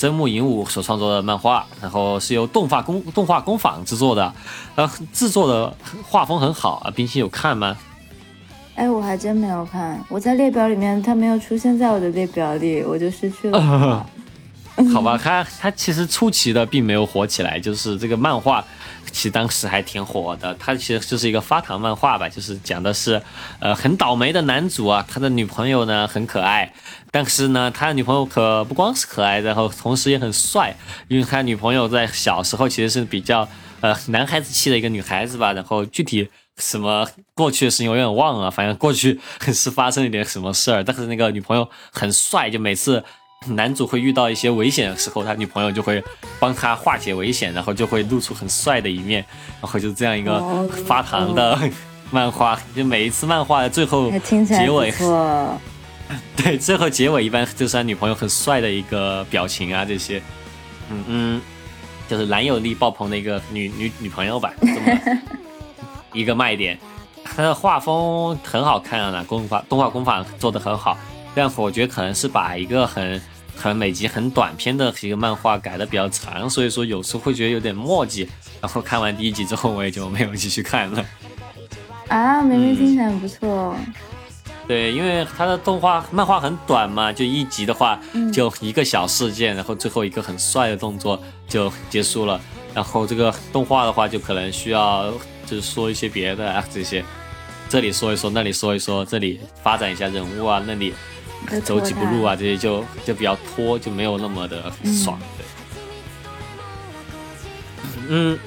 [0.00, 4.32] 真木银武所创作的漫画，然后是由动画工动画工坊制作的，
[4.74, 5.76] 呃，制作的
[6.08, 6.90] 画风很好啊。
[6.90, 7.76] 冰心有看吗？
[8.76, 14.06] 哎，我还真没有看，我在列表里面它没有出现在我的列表里，我就失去了。
[14.94, 18.64] 好吧，它它其实初期的并没有火起来，就是这个漫画，
[19.12, 20.54] 其实当时还挺火的。
[20.54, 23.20] 它其实就是一个发糖漫画吧，就是讲的是，
[23.58, 26.72] 呃，很倒霉的男主啊，他的女朋友呢很可爱，
[27.10, 30.76] 但是呢，他的女朋友可不光是可爱，然后同时也很帅，
[31.08, 33.48] 因为他女朋友在小时候其实是比较
[33.80, 36.28] 呃男孩子气的一个女孩子吧，然后具体。
[36.56, 39.18] 什么过去的事情我有点忘了，反正过去
[39.50, 40.84] 是发生了点什么事儿。
[40.84, 43.02] 但是那个女朋友很帅，就每次
[43.46, 46.04] 男主会遇到一些危险的时候，他女朋友就会
[46.38, 49.24] 帮他化解危险，然后就会露出很帅的一面，
[49.62, 51.58] 然后就这样一个发糖的
[52.10, 52.60] 漫画。
[52.76, 54.92] 就每一次漫画的最后结尾，
[56.36, 60.20] 对，最后结尾一般就是他女朋友很帅的一个表情啊，这些，
[60.90, 61.40] 嗯嗯，
[62.08, 64.52] 就是男友力爆棚的一个女女女朋友吧。
[64.60, 65.20] 这么
[66.12, 66.78] 一个卖点，
[67.22, 70.98] 他的画风很好看啊，工法动画工法做的很好，
[71.34, 73.22] 但我觉得可能是把一个很
[73.56, 78.28] 很每集很短篇的一个漫画改的比较长，所以说有时候会觉得有点墨迹。
[78.60, 81.04] 然后看完第一集之后，我也就没有继续看了。
[82.08, 83.76] 啊，明明听起来很不错。
[84.70, 87.98] 对，因为它的动画漫画很短嘛，就一集的话
[88.32, 92.40] 就一个小事件，然后最后一个很帅的动作就结束了。
[92.72, 95.12] 然后这个动画的话，就可能需要。
[95.46, 97.04] 就是说一些别的啊，这些，
[97.68, 100.94] 这里说一说，那里说一说，这里发展一下人物啊，那里
[101.64, 105.18] 走几步路啊，这些就就比较拖，就没有那么的爽。
[105.36, 105.44] 对，
[108.10, 108.38] 嗯，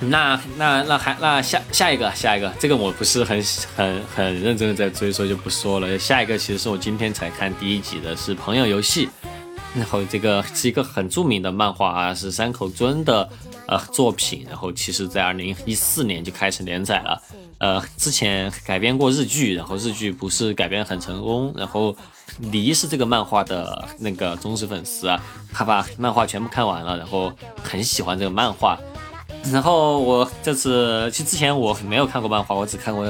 [0.00, 3.42] 那那那还那下下一个下一个，这个我不是很
[3.76, 5.98] 很很认真的在追，所以就不说了。
[5.98, 9.06] 下一个其实是我今天才看第一集的，是《朋友游戏》，
[9.74, 13.28] 然后这个是一个很著名的漫画啊，是山口尊的。
[13.66, 17.22] 呃，作品，然后其实，在二零一四年就开始连载了。
[17.58, 21.54] 呃，之前改编过日剧，然后日剧不是改编很成功。
[21.56, 21.94] 然后，
[22.50, 27.32] 梨是这个漫画的那个忠实粉丝啊，他把漫画全部看完了，然后
[27.62, 28.76] 很喜欢这个漫画。
[29.52, 33.06] 然后我这次，其实之前我没有看过漫画，我只看过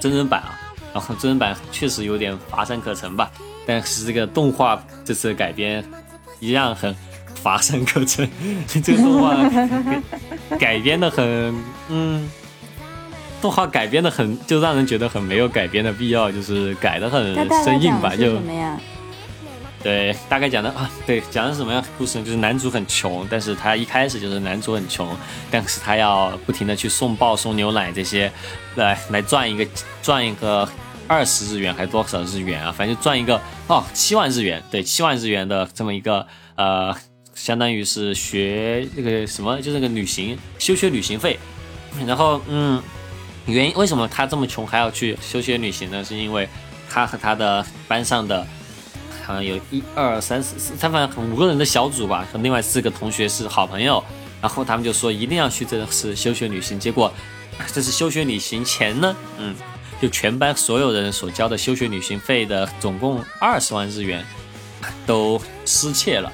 [0.00, 0.60] 真人版啊。
[0.92, 3.30] 然后真人版确实有点乏善可陈吧，
[3.66, 5.84] 但是这个动画这次改编
[6.40, 6.94] 一样很。
[7.42, 8.26] 乏善可陈，
[8.82, 9.36] 这个动画
[10.58, 11.54] 改编的很，
[11.90, 12.26] 嗯，
[13.42, 18.16] 动画改编的很，就让人觉得很没有改编的必要，就是改的很生硬吧？
[18.16, 18.80] 就什么呀？
[19.84, 22.24] 对，大概讲的啊，对，讲的是什么样故事呢？
[22.24, 25.16] 就是男主很穷，但是他一开始就是男主很穷，
[25.50, 28.32] 但是他要不停的去送报、送牛奶这些，
[28.76, 29.64] 来来赚一个
[30.02, 30.68] 赚一个
[31.06, 32.72] 二十日元还是多少日元啊？
[32.72, 36.96] 反正就赚一个哦七万日元，对，七万日元的这么一个呃。
[37.34, 41.36] 相当于是学那个什么，就是个旅行休学旅行费。
[42.06, 42.80] 然后，嗯，
[43.46, 46.02] 原因为什么他这么穷还要去休学旅行呢？
[46.04, 46.48] 是因为
[46.88, 48.46] 他和他的班上的
[49.24, 54.02] 好像有一二三四四，他反正五个人的小组吧，和另外四个同学是好朋友。
[54.40, 56.78] 然后他们就说一定要去这次休学旅行。
[56.78, 57.10] 结果
[57.72, 59.54] 这次休学旅行前呢，嗯，
[60.02, 64.22] 就全班所有人所交的休学旅行费的总共二十万日元
[65.06, 66.30] 都失窃了。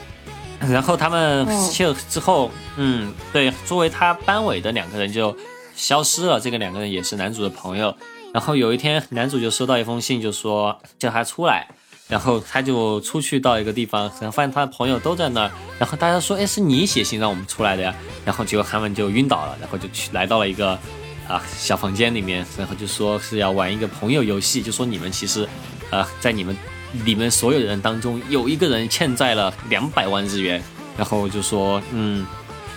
[0.58, 5.34] 然后他们去之后，嗯，对，作为他班委的两个人就
[5.76, 6.40] 消失了。
[6.40, 7.96] 这个两个人也是男主的朋友。
[8.34, 11.68] 然后有一天，男主就收到一封信，就说叫他出来。
[12.10, 15.50] 然后他就出去到一个地方，然后发现他的朋友都在那儿。
[15.78, 17.94] 然后大家说：“哎，是你写信让我们出来的呀？”
[18.26, 20.78] 然后结果他们就晕倒了，然后就去来到了一个
[21.26, 25.48] 啊小房间里面，然后就说是要玩一个朋友游戏，就说你们其实，
[25.90, 26.56] 呃，在你们。
[27.04, 30.60] 你们所有人当中有一个人欠债了两百万日元，
[30.98, 32.26] 然后就说，嗯，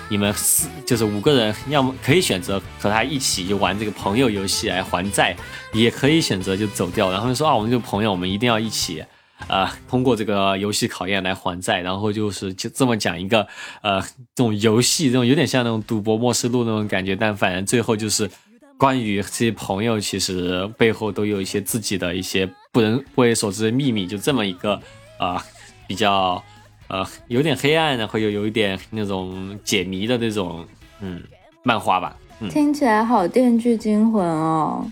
[0.08, 5.36] 你们四就是五个人，要么可以选择和他一起就玩这个朋友游戏来还债，
[5.72, 7.12] 也可以选择就走掉。
[7.12, 9.04] 然后就说啊，我们这个朋友，我们一定要一起，
[9.48, 11.82] 啊，通过这个游戏考验来还债。
[11.82, 13.48] 然后就是就这么讲一个，
[13.82, 18.30] 呃，这种游戏，这种有点像那种赌博默示录那种感觉，但反正最后就是。
[18.76, 24.78] 关于这些朋友，其实背后都有一些自己的一些不人不为所知的秘密，就这么一个
[25.18, 25.42] 啊，
[25.88, 26.44] 比较
[26.90, 30.66] 呃有点黑暗，然后又有一点那种解谜的那种
[31.00, 31.22] 嗯
[31.64, 32.18] 漫画吧。
[32.50, 34.86] 听起来好电锯惊魂哦。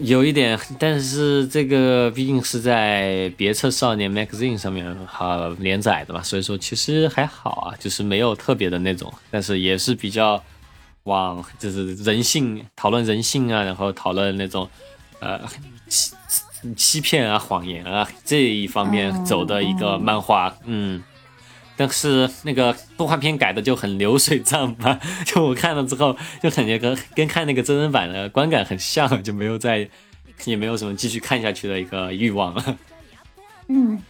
[0.00, 10.42] 有一点，但是这个毕竟是在别册少年 magazine 上面好连载的嘛，所以说其实还好啊，就是没有特别的那种，但是也是比较。
[11.04, 14.66] 往就是人性讨论人性啊，然后讨论那种
[15.20, 15.38] 呃
[15.86, 16.14] 欺
[16.74, 21.02] 欺骗啊、谎言啊这一方面走的一个漫画，嗯，
[21.76, 29.88] 但是那个动画片改的就很流水账吧， 就我看了之后就感觉跟跟看那个真人版的观感很像，就没有再
[30.44, 32.78] 也没有什么继续看下去的一个欲望了。
[33.68, 34.02] 嗯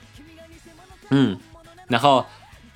[1.11, 1.39] 嗯，
[1.89, 2.25] 然后。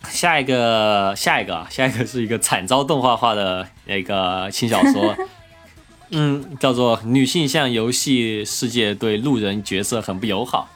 [0.09, 5.15] 下一个，下一个，下一个是一个惨遭动画化的那个轻小说，
[6.11, 10.71] 嗯，叫做《女性向游戏世界对路人角色很不友好》。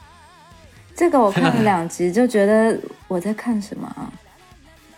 [0.95, 4.11] 这个我看了两集，就觉得我在看什么啊？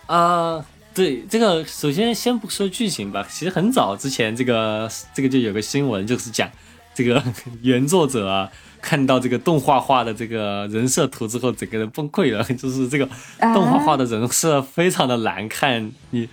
[0.08, 6.50] 啊，对，这个首先先不说剧情吧，其实很早之前，这个这个就有个新闻，就是讲
[6.94, 7.24] 这个
[7.62, 8.50] 原作者啊，
[8.82, 16.30] 看到这个动画画的这个人设图之后，整个人崩溃了， 就是这个动画画的人设非常的难看，你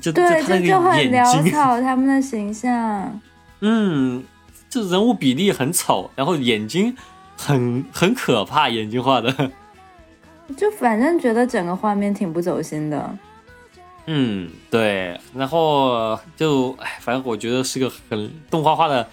[0.00, 3.20] 就对，这就很潦草，他们的形象。
[3.60, 4.22] 嗯，
[4.68, 6.94] 就人物比例很丑，然后眼睛
[7.42, 9.50] 很很可怕，眼睛画的。
[10.56, 13.10] 就反正觉得整个画面挺不走心的。
[14.06, 19.06] 嗯，对，然后就哎，反正我觉得是个很动画化的，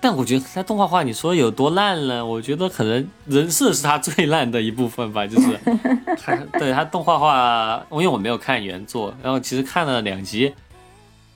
[0.00, 2.24] 但我觉得它动画化，你说有多烂呢？
[2.24, 5.58] 我觉得可能人设是它最烂的一部分吧，就是
[6.24, 10.54] 它对它动画化，因为我没有看原作，然后其实看了两集。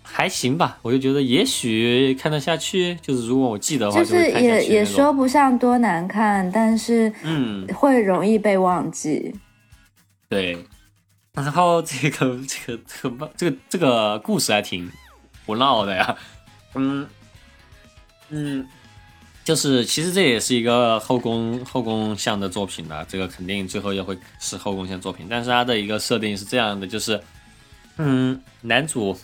[0.09, 2.95] 还行吧，我就觉得也许看得下去。
[3.03, 9.35] 就是如果我记得的话，就是也也说不上多难看，但是嗯，会容易被忘记。
[10.29, 10.57] 对，
[11.35, 14.88] 然后这个这个这个这个这个故事还挺
[15.45, 16.16] 胡闹的呀。
[16.77, 17.07] 嗯
[18.31, 18.66] 嗯，
[19.45, 25.27] 就是其实这也是一个后宫后宫向的作品的，这个肯定最后也会是后宫向作品。
[25.29, 27.21] 但是它的一个设定是这样的，就是
[27.99, 29.19] 嗯，男主。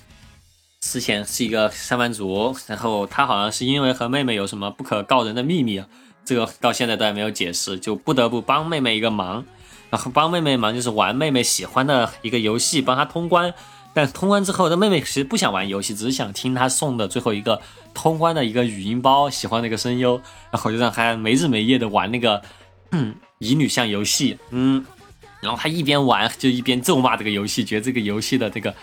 [0.82, 5.82] 之前是一个上班族，然后他好像是因为和妹妹有什么不可告人的秘密，
[6.24, 9.44] 这个到现在都还没有解释，就不得不帮妹妹一个忙，
[9.90, 13.54] 然后帮妹妹忙就是玩妹妹喜欢的一个游戏，帮她通关。
[13.94, 17.60] 但通关之后，这妹妹其实不想玩游戏，只是想听他送的最后一个
[17.94, 22.42] 通关的一个语音包，喜欢那个声优，然后就让他没日没夜的玩那个
[23.38, 24.84] 乙女向游戏，嗯，
[25.40, 28.74] 然后他一边玩就一边咒骂这个游戏，觉得这个游戏的这个。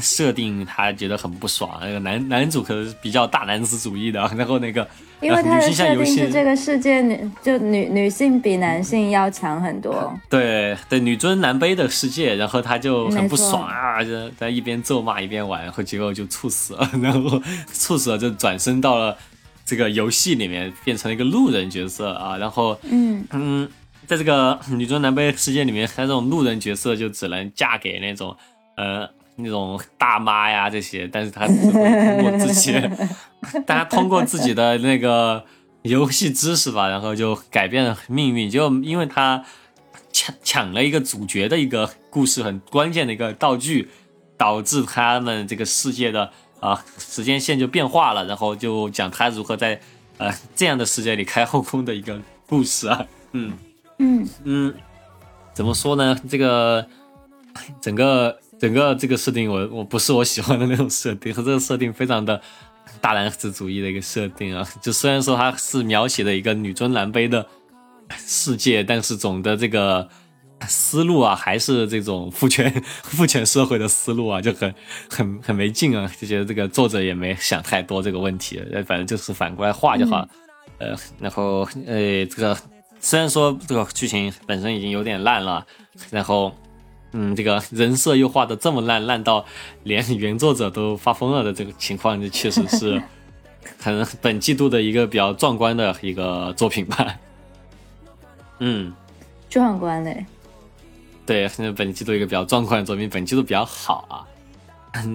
[0.00, 4.86] 设定他觉得很不爽，那个男男主可能是比较大男子主义的， 然后那个
[5.20, 17.40] 因为他的设定是这个世界女就女女性比男性要强很多，对对女尊男卑的世界，然后他就很不爽啊，就在一边咒骂一边玩，然后结果就猝死了， 然后
[17.72, 19.16] 猝死了就转身到了
[19.64, 23.68] 这个游戏里面，变成了一个路人角色啊，然后嗯嗯，
[24.08, 28.36] 在这个女尊男卑世界里面，他这种路人角色就只能嫁给那种
[28.76, 29.08] 呃。
[29.36, 32.72] 那种大妈呀，这些，但是他只会通过自己，
[33.66, 35.44] 大家通过自己的那个
[35.82, 38.48] 游戏知识吧，然后就改变了命运。
[38.48, 39.44] 就因为他
[40.12, 43.90] 抢抢了一个主角的一个故事很关键的一个道具，
[44.36, 49.80] 导致他们这个世界的啊时间线就变化了，然后就讲他如何在
[50.18, 53.04] 呃这样的世界里开后宫的一个故事啊。
[53.32, 53.52] 嗯
[53.98, 54.74] 嗯嗯，
[55.52, 56.16] 怎么说呢？
[56.28, 56.86] 这个
[57.80, 58.38] 整个。
[58.58, 62.40] 整个这个设定，我我不是我喜欢的那种设定，和 这个设定非常的
[63.00, 64.66] 大男子主义的一个设定啊。
[64.80, 67.46] 就虽然说它是描写的一个女尊男卑的
[68.16, 70.08] 世界，但是总的这个
[70.66, 74.74] 思路啊，还是这种父权 父权社会的思路啊，就很
[75.10, 76.10] 很很没劲啊。
[76.18, 80.26] 就觉得这个作者也没想太多这个问题，反正就是反过来画就好。
[80.78, 82.56] 呃，然后呃，这个
[82.98, 85.66] 虽然说这个剧情本身已经有点烂了，
[86.10, 86.54] 然后。
[87.16, 89.44] 嗯，这个人设又画的这么烂，烂到
[89.84, 93.00] 连原作者都发疯了的这个情况，这确实是
[93.78, 97.16] 可能本季度的一个比较壮观的一个作品吧。
[98.58, 98.92] 嗯，
[99.48, 100.26] 壮观嘞。
[101.24, 104.26] 对，现在本季度一个比较壮观的作品，本季度比较好啊。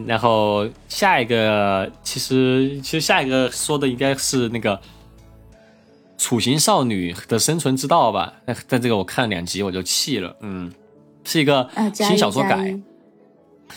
[0.08, 4.76] 然后下一个，其实其实下一个说的应该是那个
[6.18, 8.34] 《楚行少女的生存之道》吧？
[8.46, 10.72] 但但这个我看了两集我就弃了，嗯。
[11.30, 12.76] 是一个新小说改，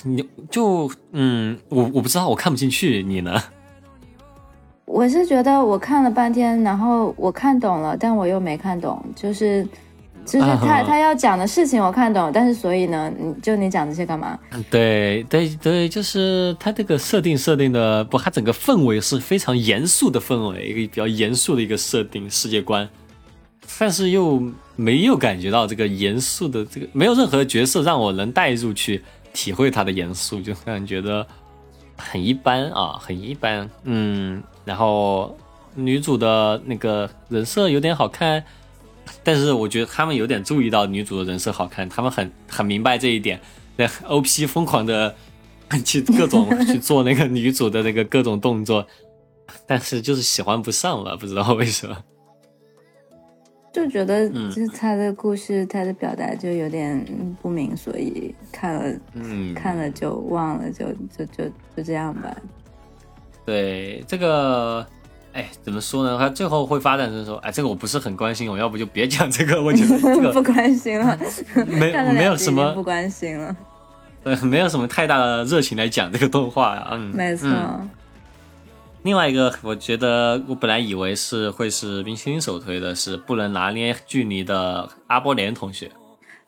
[0.05, 3.38] 你就嗯，我我不知道，我看不进去，你呢？
[4.87, 9.63] 我是觉得我看了半天，然后我看懂了，但我又没看懂，就是
[10.25, 14.38] 就是他他要讲的事情我看懂，但是所以呢，你就你讲这些干嘛？
[14.71, 22.88] 对对对，就是他这个设定设定的不，他整个氛围是非常严肃的氛围，一个比较严肃的一个设定世界观。
[23.79, 24.40] 但是又
[24.77, 29.02] 没有感觉到这个严肃的这个，没有任何角色让我能带入去
[29.33, 31.27] 体会他的严肃，就让人觉得
[31.96, 33.69] 很一般啊，很一般。
[33.85, 35.37] 嗯，然后
[35.75, 38.44] 女主的那个人设有点好看，
[39.25, 43.40] 但是我觉得他们有点注意到女主的人设好看，他们很 很明白这一点。
[43.77, 45.15] 那 OP 疯狂的
[45.85, 48.87] 去各种 去做那个女主的那个各种动作，
[49.67, 51.96] 但是就是喜欢不上了，不知道为什么。
[53.73, 57.04] 就觉得嗯就是他的故事，他的表达就有点
[57.40, 61.44] 不明所以，看了嗯，看了就忘了，就就就
[61.77, 62.37] 就这样吧。
[63.46, 64.87] 对这个，
[65.33, 66.18] 哎，怎么说呢？
[66.18, 69.62] 他最后会发展成说，哎，这个我不是很关心，我要不就别讲这个。
[69.62, 71.18] 我觉得这 不关心了，
[71.66, 73.56] 没没有什两集已经不，关心了，
[74.23, 76.90] 对，没有什么太大的热情来讲这个动画啊。
[76.92, 77.48] 嗯，没错。
[77.48, 77.90] 嗯
[79.03, 85.90] 另外一个，我觉得我本来以为是会是冰淇淋首推的，是不能拿捏距离的阿波连同学。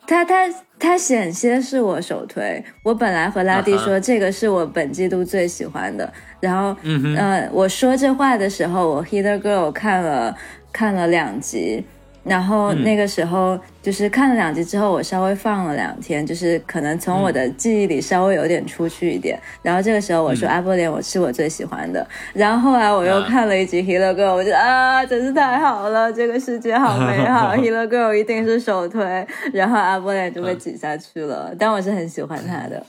[0.06, 0.46] 他他
[0.78, 10.36] 他险些是我首推，我本来和拉蒂说这个是我本季度最喜欢的，然后、嗯我说这话的时候，我《Healer Girl》看了
[10.70, 11.82] 看了两集，
[12.24, 12.82] 然后嗯。
[12.82, 32.84] 那个时候就是看了两集之后，我稍微放了两天，就是可能从我的记忆里稍微有点出去一点，然后这个时候我说嗯阿波连我是我最喜欢的，然后后来我又啊看了一集《Healer Girl》，我觉得啊真是太好了，这个世界好美好，《Healer Girl》一定是首推，然后阿波连就被挤下去了，但我是很喜欢他的。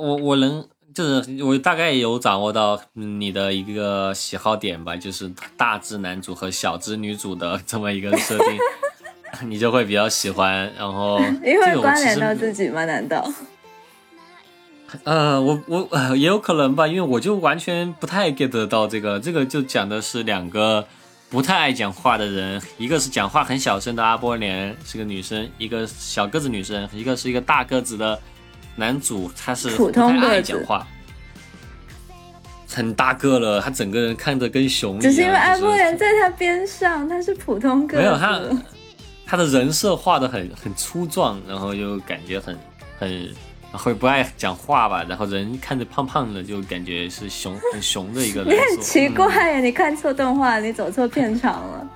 [0.00, 0.64] 我我能
[0.94, 8.58] 就是我大概有掌握到嗯你的一个喜好点吧，就是大只男主和小只女主的这么一个设定，
[9.50, 10.72] 你就会比较喜欢。
[10.78, 12.84] 然后 因这为关联到自己吗？
[12.84, 13.28] 难道？
[15.02, 20.86] 呃，我我、呃、也有可能吧，因为我就完全不太 get 到这个，这个就讲的是两个
[21.28, 28.20] 不太爱讲话的人，一个是讲话很小声的阿波连是个女生，一个小个子女生，一个是一个大个子的
[28.76, 30.86] 男主，他是普通不太爱讲话。
[32.68, 35.02] 很大个了，他整个人看着跟熊一样。
[35.02, 38.02] 只是因为阿就是波连在他边上，他是普通个子。
[38.02, 38.40] 没有他，
[39.24, 42.58] 他的人设画的很很粗壮，然后就感觉很
[42.98, 43.32] 很
[43.72, 48.58] 会不爱讲话吧，然后人看着胖胖的，就感觉是熊很熊的一个 人你。
[48.58, 51.88] 很奇嗯怪耶，你看错动画，你走错片场了。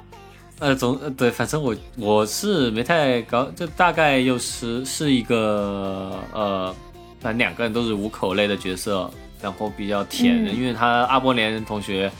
[0.61, 6.75] 呃，总呃对，反正我我是没太搞，就大概又是是一个呃，
[7.21, 9.09] 反正两个人都是无口类的角色，
[9.41, 12.11] 然后比较甜因为他阿波连同学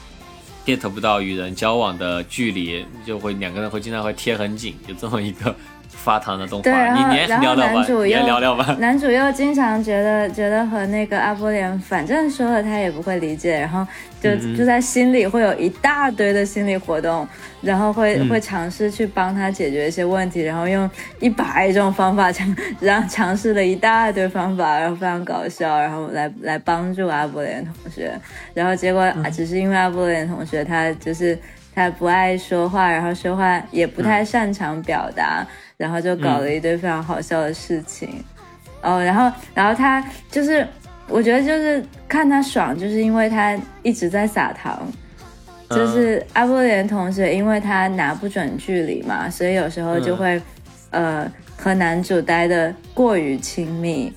[0.65, 5.53] get 不到与人交往的距离，就会两个人会经常会贴很紧，就这么一个
[6.03, 6.79] 发糖的动对，画。
[6.79, 8.75] 然后你你也然后聊聊吧，你也男主又聊聊吧。
[8.79, 13.85] 男主又经常觉得觉得和那个阿波连，反正说了他也不会理解，然后
[14.21, 17.27] 就、嗯就在心里会有一大堆的心理活动，
[17.61, 20.89] 然后会、嗯会尝试去帮他解决一些问题，然后用
[21.19, 28.11] 一百种方法尝，然后尝试了一大堆方法，然后非常搞笑，然后来来帮助阿波连同学，
[28.53, 31.37] 然后结果、嗯啊，只是因为阿波连同学他就是
[31.73, 35.45] 他不爱说话，然后说话也不嗯太擅长表达，
[35.79, 38.23] 然后就搞了一堆非常好笑的事情。
[38.83, 40.67] 哦，然后然后他就是，
[41.07, 44.85] 我觉得就是看他爽，就是因为他一直在撒糖。
[45.69, 50.41] 就是阿波连同学，因为他拿不准距离嘛，所以有时候就会，
[50.89, 54.11] 呃，和男主待的过于亲密，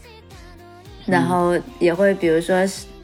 [1.05, 2.57] 然后也会比如说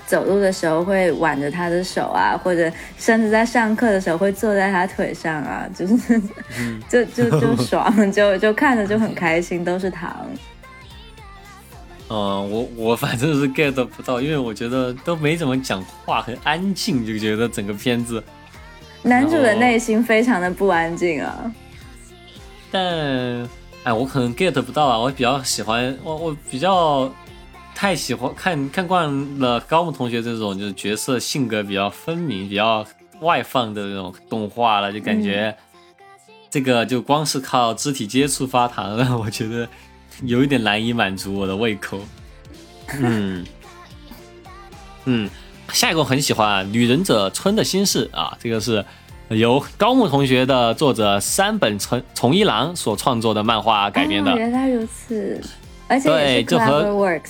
[0.09, 6.21] 走路的时候会挽着他的手啊，或者甚至在上课的时候会坐在他腿上啊，就是，
[6.89, 10.27] 就就就爽， 就就看着就很开心，都是糖。
[12.09, 18.25] 嗯，我我反正是 get 不到，因为我觉得都没怎么讲话，很安静，就觉得整个片子。
[19.03, 21.53] 男主的内心非常的不安静啊。
[22.73, 22.83] 但
[23.85, 27.13] 哎，我可能 get 不到啊，我比较喜欢我我比较
[27.81, 32.85] 太喜欢看看惯了高木同学这种就是角色性格比较分明、比较
[33.21, 35.57] 外放的那种动画了，就感觉
[36.51, 39.69] 这个就光是靠肢体接触发糖，让我觉得
[40.25, 42.01] 有一点难以满足我的胃口。
[43.01, 43.47] 嗯
[45.05, 45.31] 嗯，
[45.73, 48.85] 下一个我很喜欢啊，《女忍者春的心事》啊，这个是
[49.29, 55.41] 由高木同学的作者山本从从一郎所创作的漫画改编的，哦，原来如此，
[55.87, 57.23] 而且也是对就和。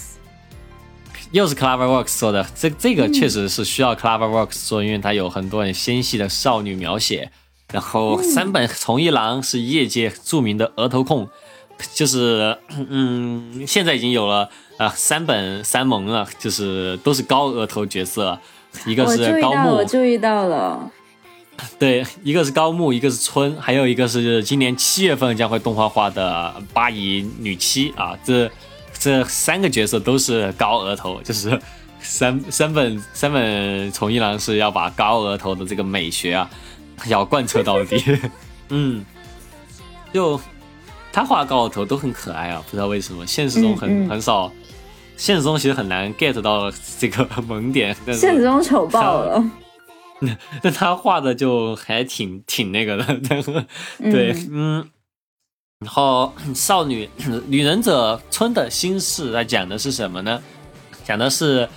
[1.30, 2.46] 又是 CloverWorks 做的。
[2.54, 7.30] 这这个确实是需要 CloverWorks 做，因为它有很多很纤细的少女描写。
[7.70, 11.28] 然后三本从一郎是业界著名的额头控，
[11.92, 12.56] 就是
[12.88, 14.48] 嗯，现在已经有了
[14.78, 18.38] 呃三本三萌了，就是都是高额头角色，
[18.86, 20.90] 一个是高木，我，注意到了。
[21.78, 28.50] 对，一个是高木，一个是春，还有一个是今年七月份将会动画化的八乙女七啊，这
[28.98, 31.58] 这三个角色都是高额头，就是
[32.00, 36.50] 三三本三本从一郎是要把高额头的这个美学啊，
[37.06, 38.02] 要贯彻到底。
[38.70, 39.04] 嗯，
[40.12, 40.40] 就
[41.12, 44.52] 他画高额头都很可爱啊，不知道为什么现实中很、嗯嗯很少，
[45.16, 49.42] 现实中其实很难 get 到这个萌点，现实中丑爆了，
[50.62, 53.20] 那 他画的就还挺挺那个的，
[54.00, 54.88] 对，嗯。
[55.80, 57.08] 然后少女
[57.46, 60.42] 女忍者村的心事，它讲的是什么呢？
[61.04, 61.68] 讲的是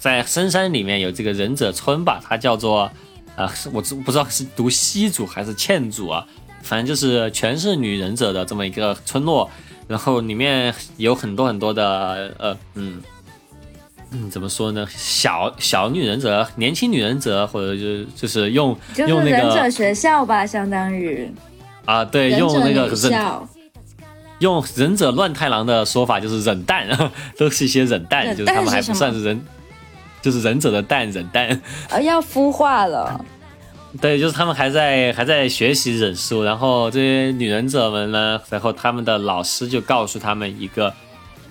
[0.00, 2.90] 在深山里面有这个忍者村吧，它叫做
[3.36, 6.26] 呃，我不知道是读西组还是欠组啊，
[6.62, 9.48] 反正就是全是女忍者的这么一个村落。
[9.86, 13.02] 然后里面有很多很多的呃嗯
[14.10, 14.84] 嗯，怎么说呢？
[14.90, 21.30] 小小女忍者、年轻女忍者，或者就就是用用那个忍者学校吧，相当于。
[21.84, 23.12] 啊，对，用那个忍，
[24.38, 26.88] 用忍者乱太郎的说法就是忍蛋，
[27.36, 29.44] 都是一些忍蛋，就是他们还不算是忍，
[30.22, 31.60] 就是忍者的蛋忍蛋，
[31.90, 33.24] 呃，要孵化了。
[34.00, 40.92] 对，就是他们还在还在学习忍术，然后这些女忍者们呢，然后他们的老师就告诉他们一个，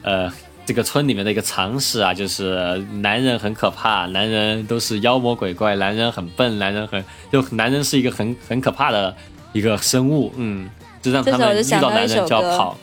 [0.02, 0.30] 呃，
[0.66, 9.16] 这个村里面的一个常识啊，就是男人很可怕，男人都是妖魔鬼怪，男人很笨，男人很就男人是一个很很可怕的。
[9.54, 10.70] 一个生物，嗯，
[11.02, 12.78] 就让他们遇到男人就要跑，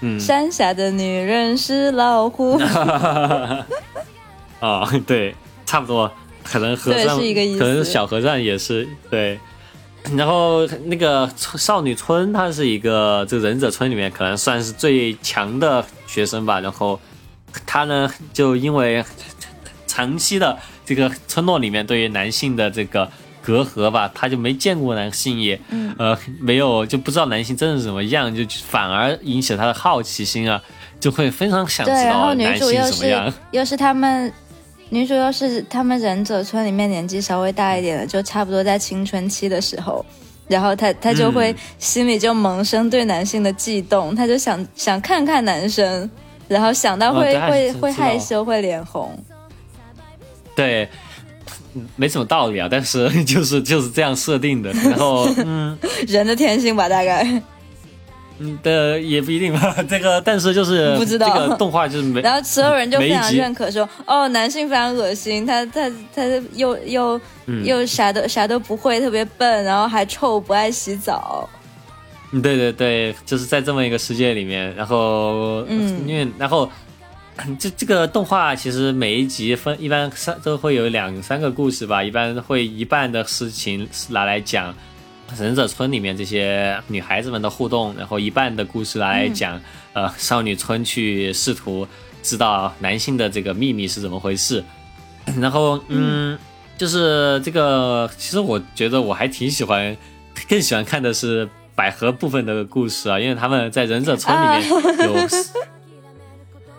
[0.00, 2.58] 嗯，山下的女人是老虎，
[4.58, 5.34] 啊，对，
[5.66, 6.10] 差不多，
[6.42, 7.18] 可能和尚，
[7.58, 9.38] 可能小和尚也是对，
[10.16, 16.98] 然后那个少女村，它是一个这忍者村里面可能算是最强的学生吧，然后
[17.66, 19.04] 她呢就因为
[19.86, 23.08] 长期的这个村落里面对于男性的这个。
[23.48, 25.58] 隔阂吧，他就没见过男性也，
[25.96, 30.62] 呃，没有就不知道男性真的怎么样，就反而引起了他的好奇心啊，
[31.00, 33.32] 就会非常想知道男性怎么样。
[33.52, 34.30] 又是他们，
[34.90, 40.04] 女主又是他们忍者村里面年纪稍微大一点的，就差不多在青春期的时候，
[40.46, 46.10] 然后他他就会心里就萌生对男性的悸动，他就想想看看男生，
[46.48, 49.18] 然后想到会会会害羞会脸红，
[50.54, 50.86] 对。
[51.96, 54.72] 没什么道理啊，但是 就是就是这样设定的。
[54.84, 57.42] 然后，嗯，人的天性吧，大概。
[58.40, 59.74] 嗯的也不一定吧。
[59.90, 62.20] 这个，但是就是不知道这个动画就是没。
[62.20, 66.22] 然后所有人就非常认可说，哦，男性非常恶心，他他他
[66.54, 67.20] 又又
[67.64, 71.48] 又啥都啥都不会，特别笨，然后还臭，不爱洗澡。
[72.30, 76.70] 对对对，就是在这么一个世界里面，然后嗯，因为然后。
[77.58, 84.74] 这这个动画其实每一集分一般三都会有两三个故事吧，一般会一半的事情拿来讲
[85.38, 89.60] 忍者村里面这些女孩子们的互动，然后一半的故事拿来讲
[89.92, 91.86] 呃少女村去试图
[92.22, 94.64] 知道男性的这个秘密是怎么回事。
[95.38, 96.36] 然后嗯，
[96.76, 99.96] 就是这个其实我觉得我还挺喜欢，
[100.48, 104.68] 更喜欢看的是百合部分的故事啊，因为他们在忍者村里面
[105.06, 105.28] 有。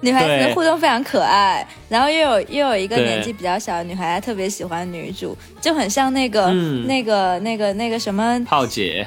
[0.02, 6.52] 女孩子的互动非常可爱，然后又有又有一个年纪比较小的女孩特别喜欢女主，就很像那个
[6.86, 9.06] 那个那个那个什么炮姐，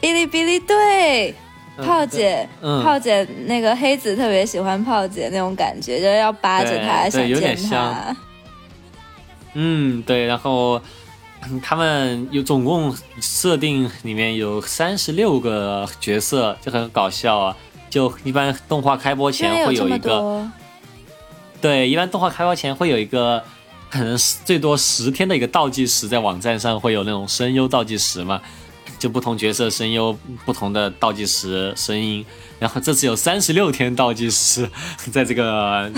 [0.00, 1.32] 哔哩哔哩对，
[1.76, 8.16] 炮姐，炮姐那个黑子特别喜欢炮姐那种感觉，就是要扒着她想见她。
[9.54, 10.80] 嗯，对，然后
[11.62, 17.56] 他们有总共设定里面有三十六个角色，就很搞笑啊。
[17.92, 20.50] 就一般动画开播前会有一个，
[21.60, 23.44] 对，一般动画开播前会有一个，
[23.90, 28.40] 可能是最多十天的一个倒计时，在网站上会有那种声优倒计时嘛，
[28.98, 32.24] 就不同角色声优不同的倒计时声音，
[32.58, 34.66] 然后这次有三十六天倒计时，
[35.12, 35.92] 在这个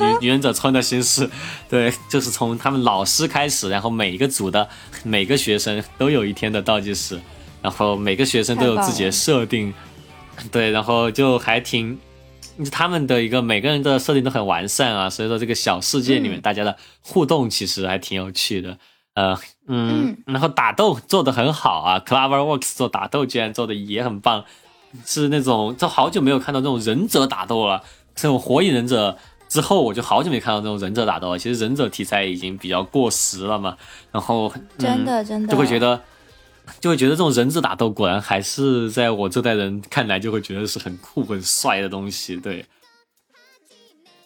[0.00, 1.30] 女 女忍者村的形式，
[1.70, 4.68] 对，就是从他们老师开始，然后每一个组的
[5.04, 7.20] 每个学生都有一天的倒计时，
[7.62, 9.72] 然后每个学生都有自己的设定。
[10.52, 11.98] 对，然后就还挺，
[12.70, 18.78] 他们的一个每个人的设定都很完善啊，所以说这个小世界里面大家的互动其实还挺有趣的，
[19.14, 24.44] 呃，嗯，然后打斗做的很好啊，Clover Works 做打斗居然做的也很棒，
[25.04, 27.82] 是那种就好久没有看到这种忍者打斗了，
[28.14, 29.16] 这种火影忍者
[29.48, 33.76] 之后我就好久没看到这种忍者打斗了，其实忍者题材已经比较过时了嘛，
[34.12, 36.00] 然后真的真的就会觉得。
[36.80, 42.64] 就会觉得这种人质打斗果然还是在我这代人看来就会觉得是很酷很帅的东西，对，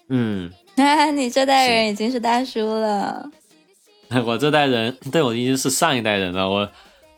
[0.09, 0.51] 嗯，
[1.15, 3.31] 你这代人已经是大叔了，
[4.25, 6.69] 我这代人对我已经是上一代人了，我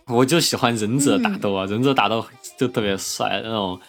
[0.07, 2.25] 我就喜欢忍者打斗啊，忍者打斗
[2.57, 3.81] 就特别帅那种，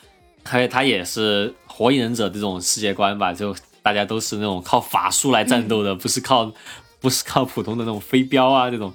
[0.44, 6.54] 还有他也是火影忍者这种世界观吧，就大家都是那种靠法术来战斗的，不是靠
[7.02, 8.94] 不是靠普通的那种飞镖啊这种。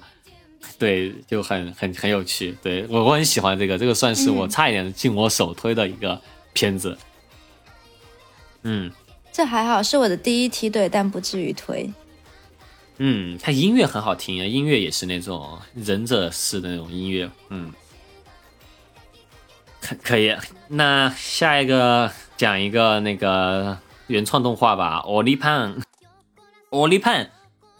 [0.79, 2.57] 对，就很很很有趣。
[2.63, 6.19] 对我我很喜欢这个，这个算是我差一点进我首推的一个
[6.53, 6.97] 片子。
[8.63, 8.89] 嗯，
[9.31, 11.91] 这还好，是我的第一梯队，但不至于推。
[12.97, 17.73] 嗯，它音乐很好听啊，音乐也是那种忍者式的那种音乐，嗯，
[19.81, 20.35] 可可以。
[20.69, 23.77] 那下一个讲一个那个
[24.07, 25.75] 原创动画吧，《奥利胖》，
[26.69, 27.13] 《奥利胖》，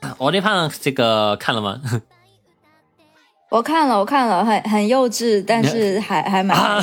[0.18, 1.82] 《奥利胖》这个看了吗？
[3.50, 6.82] 我看了，我看了，很很幼稚，但是还还蛮 啊，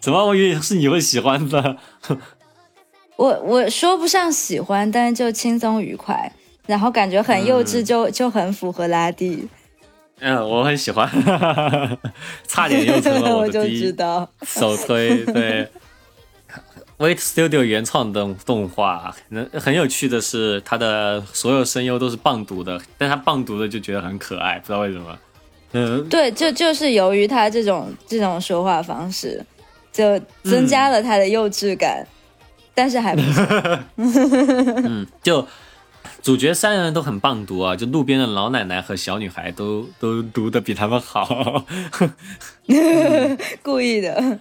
[0.00, 0.26] 怎么？
[0.26, 1.76] 我以为是你会喜欢的。
[3.16, 6.30] 我我说不上喜欢，但是就轻松愉快，
[6.66, 9.48] 然后感觉很幼稚，嗯就就很符合拉蒂。
[10.20, 11.08] 嗯，我很喜欢，
[12.46, 15.24] 差点又成了我就的第一知道，首推。
[15.24, 15.68] 对
[17.02, 25.18] ，Wait Studio 原创的动画，很很有趣的是，它的所有声优都是棒读的，但他棒读的就觉得很可爱，不知道为什么。
[25.72, 29.44] 嗯，对，就就是由于他这种这种说话方式，
[29.90, 32.06] 就增加了他的幼稚感，
[32.72, 33.44] 但是还不错。
[33.96, 35.44] 嗯，就
[36.22, 41.64] 主角三人都很棒读啊，就路边的老奶奶和小女孩都都读的比他们好。
[43.62, 44.38] 故意的。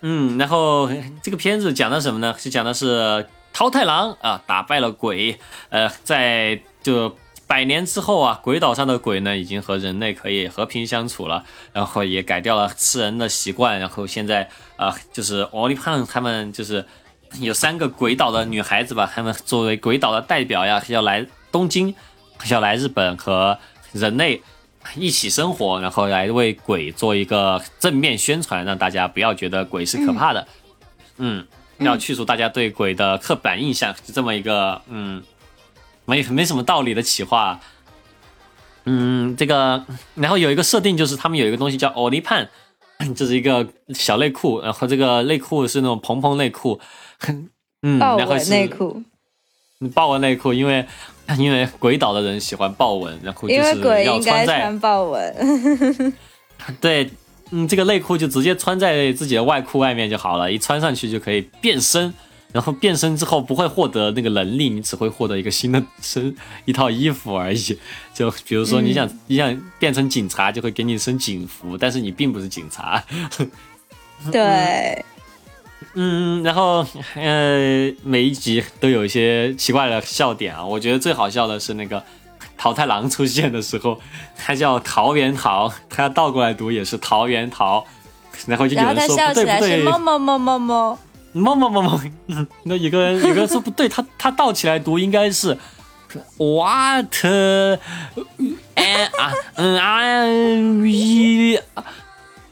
[0.00, 0.90] 嗯，然后
[1.22, 2.34] 这个片子讲的什么呢？
[2.38, 5.38] 是讲的是桃太郎啊打败了鬼，
[5.70, 7.16] 呃，在就
[7.46, 16.84] 百年之后啊，鬼岛上的鬼呢已经和人类可以和平相处了，然后也改掉了吃人的习惯，然后现在啊，就是奥利胖他们就是
[17.40, 21.94] 有三个鬼岛的女孩子吧，她们作为鬼岛的代表呀，要来东京，
[22.50, 23.58] 要来日本和
[23.92, 24.42] 人类
[24.94, 30.46] 一起生活，然后来为鬼做一个正面宣传，让大家不要觉得鬼是可怕的。
[31.18, 31.46] 嗯，
[31.78, 35.22] 要去除大家对鬼的刻板印象，就这么一个嗯，
[36.04, 37.58] 没没什么道理的企划。
[38.84, 39.84] 嗯，这个，
[40.14, 42.48] 然后有一个设定就是他们有一个东西叫奥利盼，
[43.16, 46.80] 这是一个小内裤，然后这个内裤是那种蓬蓬内裤，
[47.82, 49.02] 嗯，然后是内裤，
[49.92, 50.86] 豹纹内裤，因为
[51.38, 56.14] 因为鬼岛的人喜欢豹纹，然后就是要穿在豹纹。
[56.80, 57.10] 对，
[57.50, 62.12] 嗯，这个内裤就直接穿在自己的外裤外面就好了，一穿上去就可以变身。
[62.52, 67.78] 然后变身之后不会获得那个能力，你只会获得一个新的身一套衣服而已。
[68.14, 73.04] 就比如说你想、你想变成警察，就会给你一身警服，但是你并不是警察。
[74.32, 75.04] 对，嗯，
[76.42, 80.64] 然后呃，每一集都有一些奇怪的笑点啊。
[80.64, 82.02] 我觉得最好笑的是那个
[82.56, 84.00] 桃太郎出现的时候，
[84.36, 87.84] 他叫桃园桃，他倒过来读也是桃园桃，
[88.46, 90.98] 然后就有人说笑起来是不对不对，么么么么么，
[91.32, 95.56] 么么么么，嗯那有个人有个人说不对，他他倒起来读应该是
[96.38, 97.06] what
[98.74, 100.26] 哎啊嗯啊
[100.86, 101.58] 一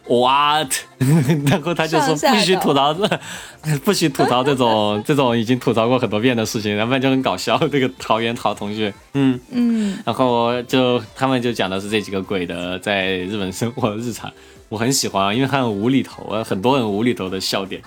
[0.06, 0.70] what，
[1.46, 3.20] 然后他就说上下不许吐槽这，
[3.84, 7.58] 不许吐槽这种 这种已经吐槽过很多遍的事情，然后就很搞笑。
[7.68, 14.30] 这个桃园桃同学，嗯，嗯，然后就他们就讲的是这几个鬼的在日本生活的日常，
[14.68, 17.80] 我很喜欢啊，因为他很无厘头啊，很多很无厘头的笑点。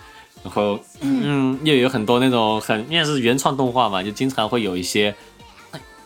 [0.44, 5.14] 然后，嗯，又有很多那种很，因为是原创动画嘛，就经常会有一些，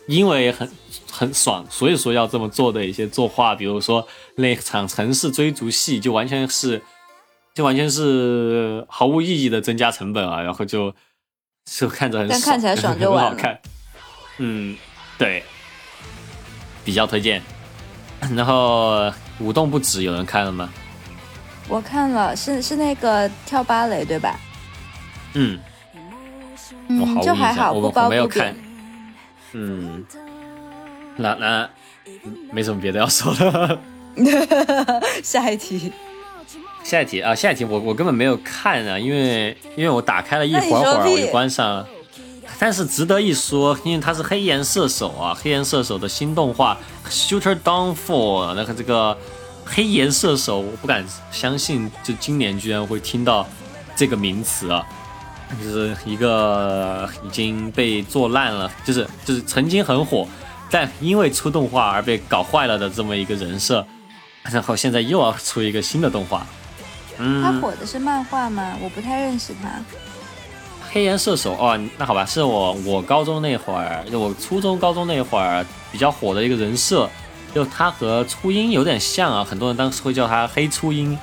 [0.08, 0.70] 因为很
[1.10, 6.82] 很爽，所以说要这么做的一些作画，比如说那场城市追逐戏，就完全是，
[7.54, 10.94] 就完全是毫无意义的增加成本啊，然后就
[11.66, 13.60] 就看着很爽，但 看起来爽就完了很好看。
[14.40, 14.76] 嗯，
[15.18, 15.44] 对，
[16.84, 17.42] 比较推荐。
[18.36, 20.70] 然后舞动不止，有人看了吗？
[21.68, 24.40] 我看了，是是那个跳芭蕾对吧？
[25.34, 25.60] 嗯，
[26.88, 28.71] 嗯，就还好，不褒没有看不贬。。
[29.54, 30.06] 嗯，
[31.18, 31.70] 那那
[32.52, 33.80] 没什么别的要说了。
[35.24, 35.92] 下一题，
[36.84, 41.88] 下一题啊，下一题我我根本没有看啊，因为因为我打开了一会儿会儿我就关上了。
[42.60, 46.78] 但是值得一说，因为他是黑岩射手啊，黑岩射手的新动画
[47.10, 49.18] 《Shooter Downfall》，那个这个
[49.66, 53.48] 黑岩射手，我不敢相信，就今年居然会听到
[53.96, 54.86] 这个名词啊，
[55.60, 60.28] 就是一个已经被做烂了，就是就是曾经很火，
[60.70, 63.86] 但因为出动画而被搞坏了的这么一个人设，
[64.44, 66.46] 然后现在又要出一个新的动画。
[67.18, 68.76] 嗯，他火的是漫画吗？
[68.82, 69.70] 我不太认识他。
[70.92, 77.10] 黑岩射手哦，那好吧，是我我高中那会儿，就我初中高中那会儿比较火的一个人设，
[77.54, 81.18] 就他和初音有点像啊，很多人当时会叫他黑初音，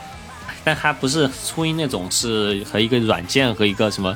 [0.68, 4.14] 但他不是初音那种，是和一个软件和一个什么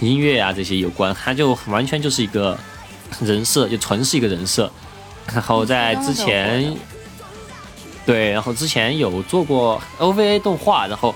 [0.00, 2.58] 音乐啊这些有关，他就完全就是一个
[3.20, 4.68] 人设，就纯是一个人设。
[5.32, 6.76] 然后在之前，
[8.04, 11.14] 对，然后之前有做过 OVA 动画，然后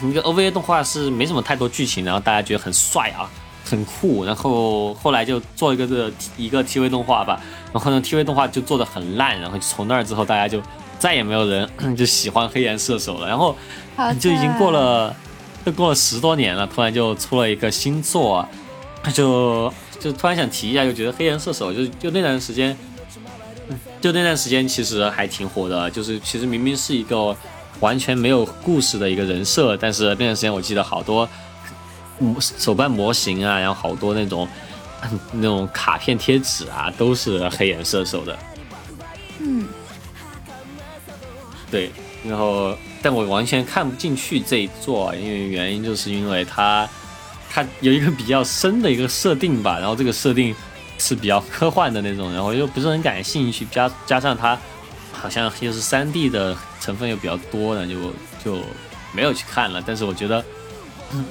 [0.00, 3.28] 那个 OVA 动画是没什么太多剧情，然后大家觉得很帅啊，
[3.66, 7.38] 很酷，然后后来就做一个这一个 TV 动画吧，
[7.70, 10.58] 然后呢 TV 动画就做的很烂，然后从那儿之后大家就
[10.98, 13.54] 再也没有人就喜欢黑岩射手了，然后
[13.96, 15.14] 好就已经过了，
[15.64, 18.46] 都过了十多年了，突然就出了一个新作，
[19.12, 22.76] 就就突然想提一下，就觉得黑岩射手就就那段时间，
[24.00, 27.36] 就那段时间其实还挺火的，就是其实明明是一个
[27.80, 31.28] 完全没有故事的一个人设，但是那段时间我记得好多
[32.18, 34.48] 模手办模型啊，然后好多那种
[35.32, 38.38] 那种卡片贴纸啊，都是黑岩射手的。
[39.40, 39.66] 嗯，
[41.70, 41.90] 对，
[42.24, 46.88] 然后但我完全看不进去这一座，因为原因就是因为它
[47.50, 50.54] 它有一个比较深的一个设定吧，然后这个设定
[50.98, 54.58] 是比较科幻的那种，然后又不是很感兴趣，加加上它
[55.12, 57.94] 好像又是三 D 的成分又比较多呢，就
[58.44, 58.64] 就
[59.12, 59.82] 没有去看了。
[59.86, 60.44] 但是我觉得。
[61.12, 61.24] 嗯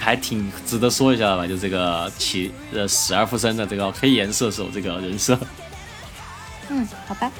[0.00, 5.38] 还挺值得说一下的吧，就这个起呃死而复生的这个黑岩射手这个人设，
[6.70, 7.30] 嗯，好吧，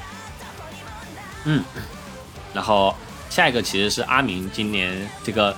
[1.45, 1.63] 嗯
[2.53, 2.95] 然后
[3.33, 5.55] 下一个其实是阿明今年这个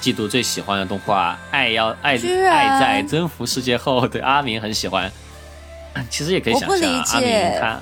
[0.00, 5.08] 季度最喜欢的动画《爱要爱爱在征服世界后》，对阿明很喜欢。
[6.10, 7.80] 其实也可以想象啊，我不理解阿明他，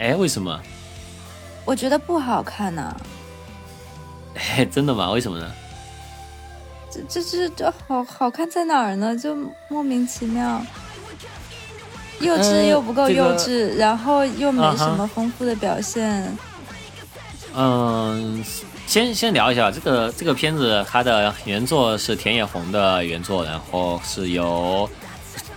[0.00, 0.60] 哎，为什么？
[1.64, 2.96] 我觉得不好看呢、
[4.34, 5.08] 嘿， 真的吗？
[5.12, 5.48] 为什么呢？
[6.90, 9.16] 这这这这好好看在哪儿呢？
[9.16, 9.36] 就
[9.68, 10.60] 莫名其妙，
[12.18, 16.36] 幼稚嗯又不够这个幼稚，然后又没什么丰富的表现。
[17.54, 18.44] 嗯，
[18.86, 24.88] 先先聊一下这个这个片子，它的原作是田野弘的原作，然后是由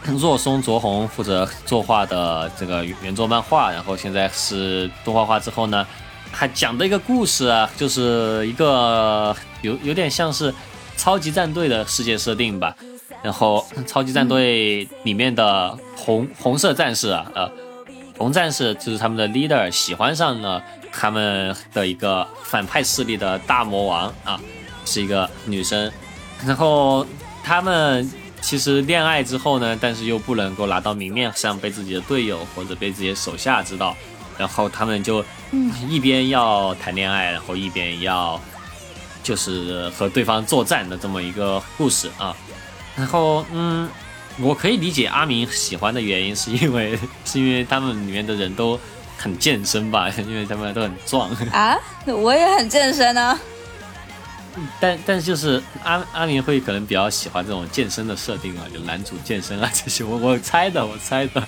[0.05, 5.85] 若松卓宏负责作画的这个原作漫画，然后现在是动画化之后呢，
[6.31, 10.53] 还讲的一个故事啊，就是一个有有点像是
[10.97, 12.75] 超级战队的世界设定吧。
[13.23, 17.49] 然后超级战队里面的红红色战士啊，呃，
[18.19, 20.61] 红战士就是他们的 leader 喜欢上了
[20.97, 24.39] 他们的一个反派势力的大魔王啊，
[24.85, 25.91] 是一个女生。
[26.45, 27.05] 然后
[27.43, 28.09] 他们
[28.41, 33.95] 其实恋爱之后呢，但是又不能够拿到明面上被自己的队友或者被自己的手下知道，
[34.37, 35.23] 然后他们就
[35.89, 38.39] 一边要谈恋爱，然后一边要
[39.23, 42.35] 就是和对方作战的这么一个故事啊。
[42.95, 43.89] 然后嗯，
[44.39, 48.79] 我可以理解阿明喜欢的原因，是因为 是因为他们里面的人都
[49.25, 51.31] 很健身吧， 因为他们都很壮。
[51.51, 53.37] 啊，我也很健身啊。
[54.79, 61.43] 但但就是阿阿明会可能比较喜欢这种健身的设定啊，就男主健身啊这些，我我猜的，我猜的。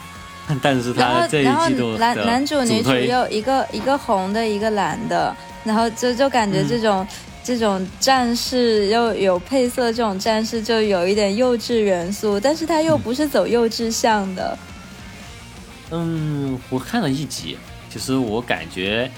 [0.62, 7.06] 但是他这一季度男男主女主推又一个一个红的，一个蓝的，然后就就感觉这种、
[7.44, 14.56] 这种战士又有配色，这种战士就有一点幼稚元素，但是他又不是走幼稚向的。
[14.56, 14.67] 嗯，
[15.90, 17.56] 嗯我看了一集，
[17.88, 19.10] 其实我感觉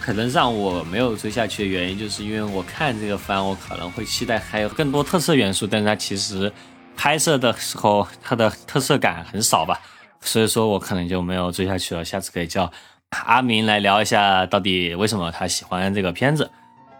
[0.00, 6.52] 可能让我没有追下去的原因，就是因为我看这个番，我可能会期待还有更多特色元素，但是它其实
[6.96, 9.80] 拍摄的时候它的特色感很少吧，
[10.20, 12.04] 所以说我可能就没有追下去了。
[12.04, 12.72] 下次可以叫
[13.10, 16.50] 阿明来聊一下，到底为什么他喜欢这个片子。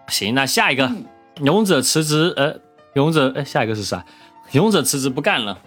[0.08, 0.90] 行，那下一个，
[1.42, 2.60] 勇者辞职，呃，
[2.94, 4.04] 勇者，哎，下一个是啥？
[4.52, 5.58] 勇者辞职不干了。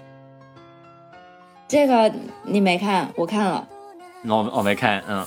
[1.67, 2.11] 这个
[2.43, 3.67] 你没看，我看了。
[4.25, 5.25] 我我没看，嗯。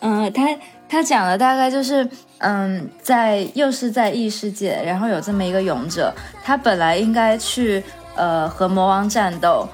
[0.00, 0.48] 嗯，他
[0.88, 2.06] 他讲的大概就是，
[2.38, 7.82] 嗯，在又是在异世界，然后有这么一个勇者，他本来应该去
[8.14, 9.66] 呃和魔王战斗，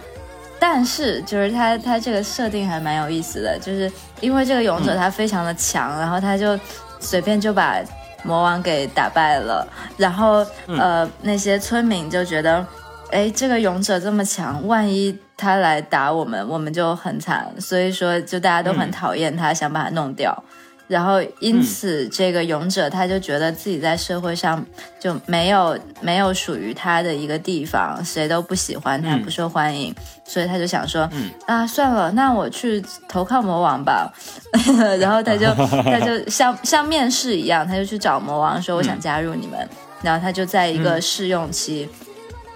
[0.60, 6.56] 但是就是他他这个设定还蛮有意思的，就是因为这个勇者他非常的强，然后他就
[7.00, 7.80] 随便就把
[8.22, 9.66] 魔王给打败了，
[9.96, 12.64] 然后呃那些村民就觉得，
[13.10, 20.44] 哎，这个勇者这么强，万一他来打我们，我们就很惨，所以说就大家都很嗯讨厌他，想把他弄掉。
[20.86, 24.64] 然后因此，这个勇者他就觉得自己在社会上
[24.98, 29.94] 就没有没有属于他的一个地方，谁都不喜欢他，嗯不受欢迎，
[30.24, 34.12] 所以他就想说，嗯啊，算了，那我去投靠魔王吧。
[34.98, 35.46] 然后他就
[35.84, 39.68] 他就像像面试一样，他就去找魔王说我想加入你们，
[40.02, 41.88] 然后他就在一个试用期。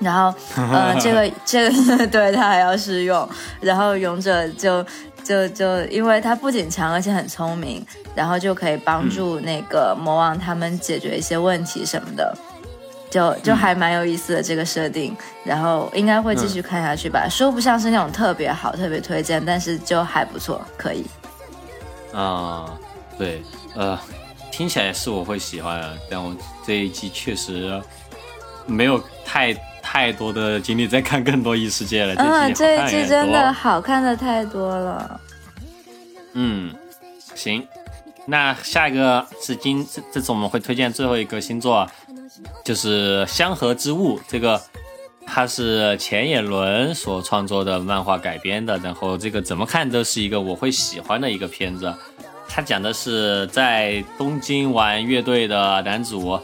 [0.05, 3.29] 然后，呃， 这个这个 对他还要试用，
[3.61, 4.85] 然后勇者就
[5.25, 7.85] 就就因为他不仅强，而且很聪明，
[8.15, 12.37] 然后就可以帮助那个魔王他们解决一些问题什么的，
[13.11, 15.17] 就就还蛮有意思的这个设定。
[15.45, 21.05] 然后应该会继续看下去吧，说不上是那种特别好、特别推荐，但是就还不错，可以。
[22.15, 22.79] 啊、
[23.19, 23.43] 对，
[23.75, 23.99] 呃，
[24.53, 26.35] 听起来是我会喜欢的，但我
[26.67, 27.83] 这一季确实
[28.67, 29.53] 没有太
[29.95, 32.15] 太多的精力在看更多异世界了。
[32.17, 35.21] 嗯，这一季季真的好看的太多了。
[36.33, 36.75] 嗯，
[37.37, 37.65] 行，
[38.27, 41.89] 那下一个是今这这次我们会推荐最后一个星座，
[42.65, 44.61] 就是《香河之物》这个。
[45.27, 51.93] 它是前野伦所创作的漫画改编的，然后这个怎么看都是一个我会喜欢的一个片子。
[52.47, 56.39] 它讲的是在东京玩乐队的男主，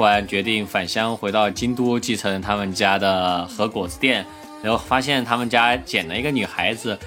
[0.00, 4.24] 突然决定返乡回到京都继承他们家的和果子店，
[4.62, 6.98] 然后发现他们家捡了一个女孩子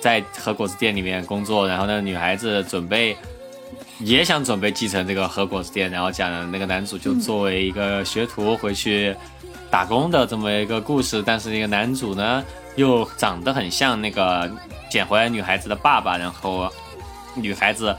[0.00, 3.16] 在和果子店里面工作，然后那个女孩子准备
[4.00, 9.14] 也想准备继承这个和果子店，然后讲那个男主就作为一个学徒回去。
[9.70, 12.44] 打工的这么一个故事，但是那个男主呢，
[12.74, 14.50] 又长得很像那个
[14.90, 16.68] 捡回来女孩子的爸爸，然后
[17.36, 17.94] 女孩子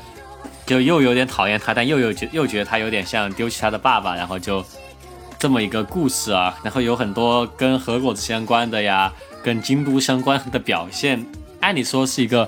[0.71, 4.63] 就又有点讨厌他，但又有觉又觉得他有点像丢弃他的爸爸，然后就
[5.37, 9.11] 这么一个故事啊，然后有很多跟和果子相关的呀，
[9.43, 11.25] 跟京都相关的表现，
[11.59, 12.47] 按理说是一个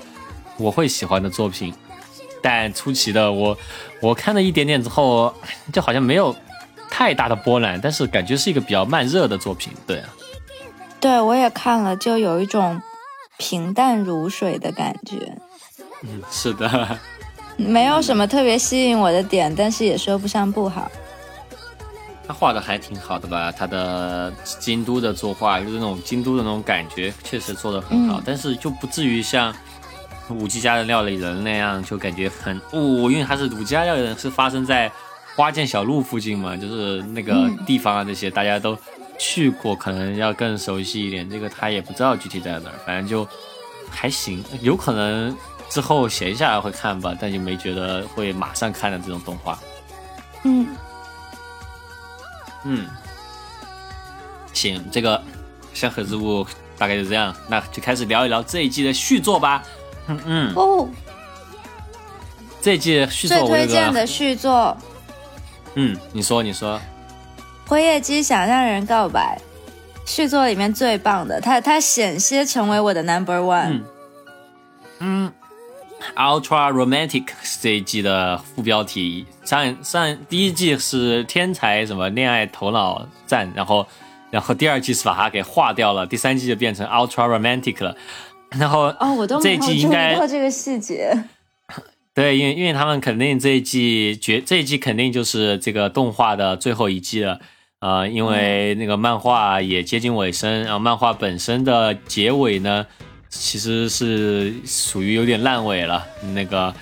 [0.56, 1.74] 我会喜欢的作品，
[2.40, 3.58] 但出奇的我
[4.00, 5.34] 我看了一点点之后，
[5.70, 6.34] 就好像没有。
[6.90, 10.08] 太大的波澜，但是感觉是一个比较慢热的作品，对啊，
[10.98, 12.80] 对我也看了，就有一种
[13.36, 15.36] 平淡如水的感觉。
[16.02, 16.96] 嗯，是的，
[17.56, 20.90] 没有什么特别吸引我的点，但是也说不上不好。
[22.26, 23.52] 他画的还挺好的吧？
[23.52, 29.54] 他的京都的作画，就是那种京都的那种感觉，确实做的很好，但是就不至于像
[30.30, 34.90] 五 G 家的料理人那样，就感觉很哦，因为他是五 G 家料理人是发生在。
[35.36, 38.78] 花见小路附近嘛，就是那个地方啊，这些大家都
[39.18, 41.28] 去过，可能要更熟悉一点。
[41.28, 43.26] 这个他也不知道具体在哪儿，反正就
[43.90, 45.36] 还行，有可能
[45.68, 49.58] 之后闲下来会看吧，但就没觉得会马上看的这种动画。
[50.44, 50.68] 嗯
[52.64, 52.86] 嗯，
[54.52, 55.20] 行，这个
[55.72, 56.46] 香河之物
[56.78, 59.62] 大概就这样，那就开始聊一聊这一季的续作吧。
[60.06, 60.88] 嗯嗯哦，
[62.60, 64.76] 这一季续作最推荐的续作。
[65.74, 66.80] 嗯，你说，你说，
[67.66, 69.40] 辉夜姬想让人告白，
[70.06, 73.82] 续作里面最棒的，他他险些成为我的 number one。
[75.00, 75.32] 嗯
[76.16, 77.26] ，Ultra Romantic
[77.60, 83.86] 这一季的副标题，上上第一季是天才什么恋爱头脑战，然后
[84.30, 87.96] 然后第二季是把它给划掉了，第三季就变成 Ultra Romantic 了，
[88.50, 91.24] 然后哦，我都没有注意到这个细节。
[92.14, 97.40] 对，因为因为他们肯定这一季绝这一季肯定就是这个动画的最后一季了，
[97.80, 102.86] 呃，因为那个漫画也接近尾声，然后漫画本身的结尾呢，
[103.38, 106.06] 其实是属于有点烂尾了。
[106.32, 106.74] 那个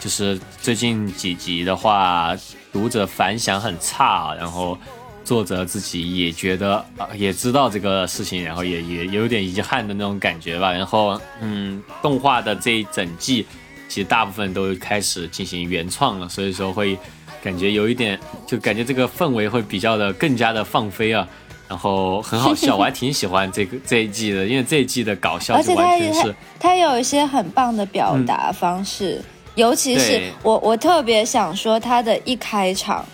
[0.00, 2.36] 就是最近几集的话，
[2.72, 4.78] 读者反响很差，然后
[5.24, 10.72] 作者自己也觉得啊，也知道这个事情，然后也也有点遗憾的那种感觉吧。
[10.72, 13.46] 然后嗯，动画的这一整季。
[13.88, 16.98] 其实大部分都开始进行原创了，所以说会
[17.40, 21.26] 感觉有一点，就感觉这个氛围会比较的更加的放飞啊，
[21.68, 29.22] 然后很好笑， 我还挺喜欢这个这一季的，因为这一季的搞笑就完全是他有一些很棒的表达方式，
[29.54, 33.04] 尤其是我我特别想说他的一开场，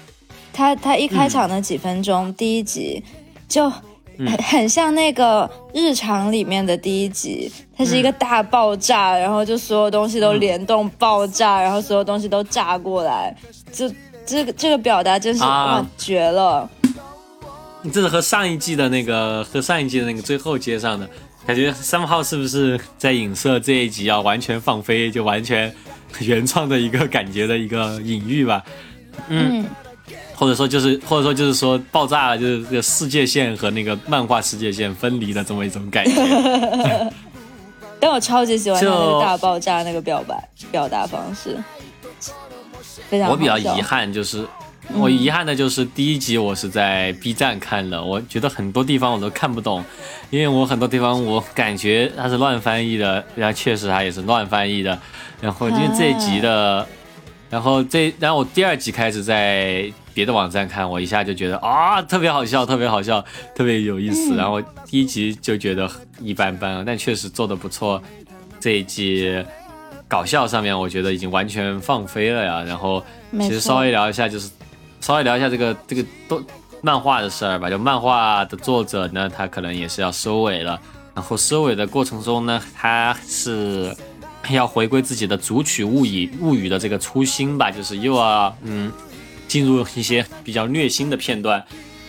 [0.52, 3.02] 他他一开场的几分钟，第一集
[3.48, 3.72] 就。
[4.18, 13.34] 很很像那个日常里面的第一集，它是一个大爆炸，然后就所有东西都联动爆炸，然后所有东西都炸过来，
[13.72, 13.90] 这
[14.26, 16.68] 这个这个表达真是哇绝了！
[17.82, 21.08] 你这是和上一季的那个和上一季的那个最后接上的，
[21.46, 25.74] 感觉三号是不是在影射这一集要完全放飞，就完全
[26.20, 28.62] 原创的一个感觉的一个隐喻吧？
[29.28, 29.64] 嗯。
[30.34, 37.12] 或者说就是，或者说就是说爆炸了，就是这个世界线和那个漫画世界线分离的这么一种感觉。
[38.00, 41.56] 但我超级喜欢那个大爆炸那个表白表达方式，
[43.08, 43.30] 非常。
[43.30, 44.44] 我比较遗憾就是，
[44.94, 49.84] 我遗憾的就是第一集我是在 B 站看的，我觉得很多地方我都看不懂，
[50.30, 54.98] 因为我很多地方我感觉它是乱翻译的，然后确实它也是乱翻译的，
[55.40, 56.86] 然后因为这一集的，
[57.50, 59.92] 然后这然后我第二集开始在。
[60.14, 63.24] 别的网站看我一下就觉得啊特别好笑，特别好笑，
[63.54, 64.36] 特别有意思。
[64.36, 65.90] 然后第一集就觉得
[66.20, 67.98] 一般般，但确实做的不错。
[68.60, 69.42] 这一季
[70.06, 72.62] 搞笑上面我觉得已经完全放飞了呀。
[72.62, 73.02] 然后
[73.40, 74.50] 其实稍微聊一下，就是
[75.02, 76.42] 稍微聊一下这个这个都
[76.80, 77.68] 漫画的事儿吧。
[77.68, 80.80] 就漫画的作者呢，他可能也是要收尾了。
[81.14, 83.94] 然后收尾的过程中呢，他是
[84.48, 88.90] 要回归自己的主曲物语物语的这个初心吧，就是又要嗯。
[89.48, 91.62] 进入一些比较虐心的片段，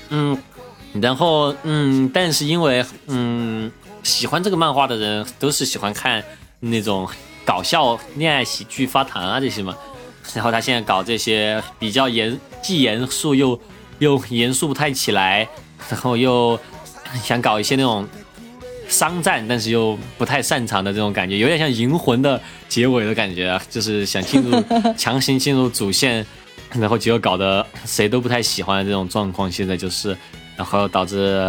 [0.07, 0.37] 嗯，
[1.01, 3.69] 然后嗯，但是因为嗯，
[4.01, 6.23] 喜欢这个漫画的人都是喜欢看
[6.61, 7.05] 那种
[7.43, 9.75] 搞笑恋爱喜剧发糖啊这些嘛，
[10.33, 13.59] 然后他现在搞这些比较严既严肃又
[13.99, 15.47] 又严肃不太起来，
[15.89, 16.59] 然后又
[17.21, 18.07] 想搞一些那种。
[18.89, 24.63] 商战，但是又不太擅长的这种感觉，有点像《银魂》的结尾的感觉啊，就是想进入
[24.95, 26.23] 强行进入主线，
[26.73, 29.49] 然后结果搞得谁都不太喜欢的这种状况。
[29.51, 30.15] 现在就是，
[30.55, 31.41] 然后导致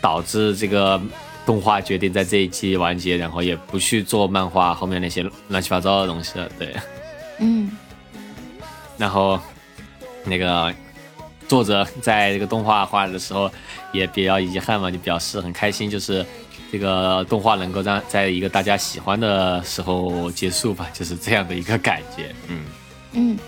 [0.00, 1.00] 导致这个
[1.44, 6.48] 动画决定在这一季完结，然后也不去做漫画后面那些乱七八糟的东西了。
[6.58, 6.74] 对，
[7.38, 7.70] 嗯，
[8.96, 9.38] 然后
[10.26, 10.72] 那个
[11.48, 13.50] 作者在这个动画画的时候
[13.92, 16.24] 也比较遗憾嘛，就表示很开心，就是。
[16.72, 22.34] 这个动画能够让在一个大家喜欢的时候结束吧，就是这样的一个感觉。
[22.48, 22.64] 嗯
[23.12, 23.38] 嗯，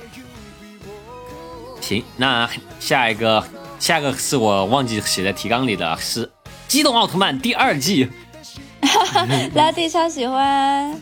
[1.80, 2.48] 行，那
[2.78, 3.44] 下一个，
[3.80, 6.24] 下一个是我忘记写在提纲里的，是
[6.68, 8.08] 《机动奥特曼》第二季。
[9.52, 10.92] 拉蒂超喜欢。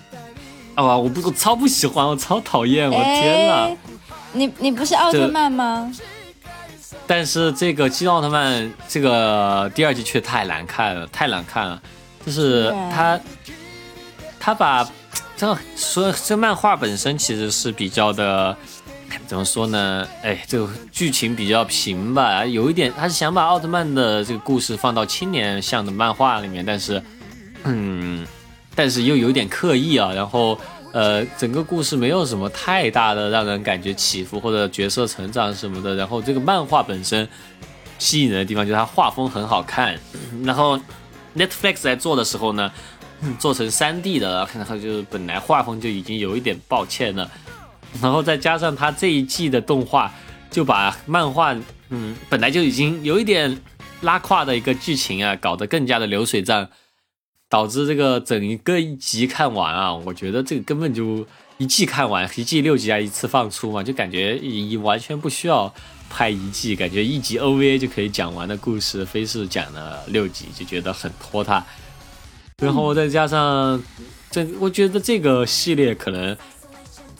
[0.74, 3.76] 啊，我不，我超不喜欢，我超讨厌，我天呐。
[4.36, 5.92] 你你不是奥特曼吗？
[7.06, 11.80] 但是这个《机动奥特曼》这个第二季却太难看了，太难看了。
[12.24, 13.18] 就是他，
[14.40, 14.88] 他把
[15.36, 18.56] 这说这漫画本身其实是比较的，
[19.26, 20.06] 怎么说呢？
[20.22, 27.00] 哎，这个剧情比较平吧，有一点他是想把奥特曼的这个故事放到青年向的漫画里面，但是，
[27.64, 28.26] 嗯，
[28.74, 30.10] 但是又有点刻意啊。
[30.12, 30.58] 然后，
[30.96, 35.94] 呃，整个故事没有什么太大的让人感觉起伏或者角色成长什么的。
[35.94, 37.28] 然后这个漫画本身
[37.98, 39.98] 吸引人的地方就是它画风很好看，
[40.42, 40.80] 然后。
[41.38, 42.72] Netflix 在做的时候呢，
[43.38, 47.30] 做成 3D 的，然后就是本来画风就已经有一点抱歉了，
[48.00, 50.10] 然后再加上它这一季的动画，
[50.50, 51.54] 就把漫画，
[51.90, 53.54] 嗯，本来就已经有一点
[54.00, 56.66] 拉胯的一个剧情啊，搞得更加的流水账，
[57.48, 61.26] 导致这个整一个一集看完啊，我觉得这个根本就
[61.58, 65.72] 一季看完，一季六集啊，一次放出嘛，就感觉已完全不需要。
[66.08, 71.62] 拍一季，感觉一集 OVA 就可以讲完的故事，非是讲了六集，就觉得很拖沓。
[72.62, 73.82] 然后再加上
[74.30, 76.34] 这，我觉得这个系列可能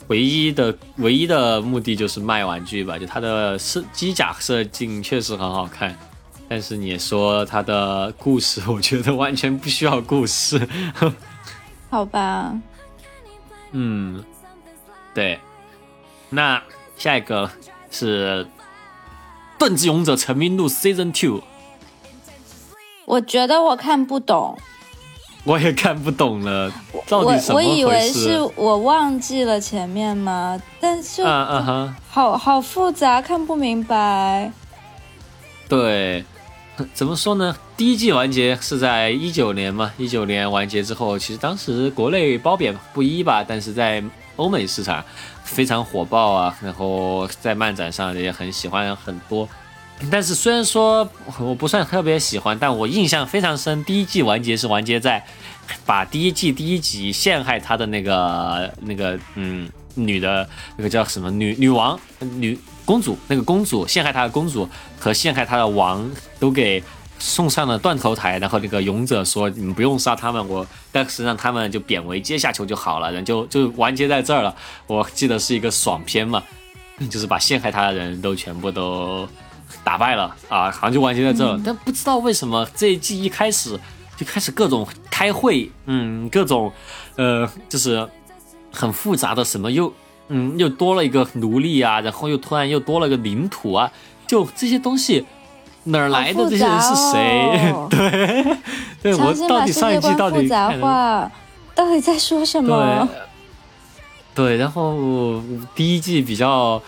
[0.07, 2.97] 唯一的唯一的目的就是卖玩具吧。
[2.97, 5.93] 就它的设机甲设定确实很好看，
[6.49, 10.67] 但是你说他的故事，我觉得完全不需要故事。
[11.89, 12.53] 好吧。
[13.71, 14.23] 嗯，
[15.13, 15.39] 对。
[16.29, 16.61] 那
[16.97, 17.49] 下一个
[17.89, 18.45] 是。
[19.59, 21.41] 《盾之勇者成名录》Season Two，
[23.05, 24.55] 我觉得我看不懂，
[25.43, 26.71] 我也看不懂了。
[27.07, 30.61] 到底什么我以为是我忘记了前面吗？
[30.79, 34.51] 但是，嗯嗯哼，好好复杂，看不明白。
[35.67, 36.23] 对，
[36.93, 37.55] 怎么说呢？
[37.75, 39.91] 第一季完结是在一九年嘛？
[39.97, 44.03] 一九年完结之后，其实当时国内褒贬不一吧，但是在
[44.35, 45.03] 欧美市场。
[45.47, 49.47] 非常火爆啊，然后在漫展上也很喜欢很多。
[50.11, 51.09] 但是虽然说
[51.39, 53.81] 我不算特别喜欢，但我印象非常深。
[53.85, 55.25] 第一季完结是完结在
[55.85, 64.67] 把第一季第一集陷害他的那个那个嗯女的那个叫什么女女王女公主那个公主陷害她的公主
[64.97, 66.09] 和陷害她的王
[66.39, 66.81] 都给。
[67.19, 76.43] 送上了断头台，然后那个勇者说：“你们不用杀他们，我但是让他们就贬为阶下囚就好了，人就就完结在这儿了。”我记得是一个爽片嘛，
[77.09, 79.27] 就是把陷害他的人都全部都
[79.83, 81.59] 打败了啊，好像就完结在这儿。
[81.65, 83.71] 但不知道为什么这一季一开始
[84.15, 86.71] 就开始各种开会，嗯，各种
[87.15, 88.07] 呃，就是
[88.71, 89.91] 很复杂的什么又
[90.29, 93.91] 嗯又多了一个奴隶啊，然后又突然又多了个领土啊，
[94.27, 95.25] 就这些东西。
[95.89, 97.73] 哪儿来的这些人是谁？
[97.89, 98.57] 对，
[99.13, 101.31] 对我到底上一季到底复杂化
[101.73, 103.07] 到底在说什么？
[104.35, 105.41] 对，然后
[105.73, 106.81] 第一季比较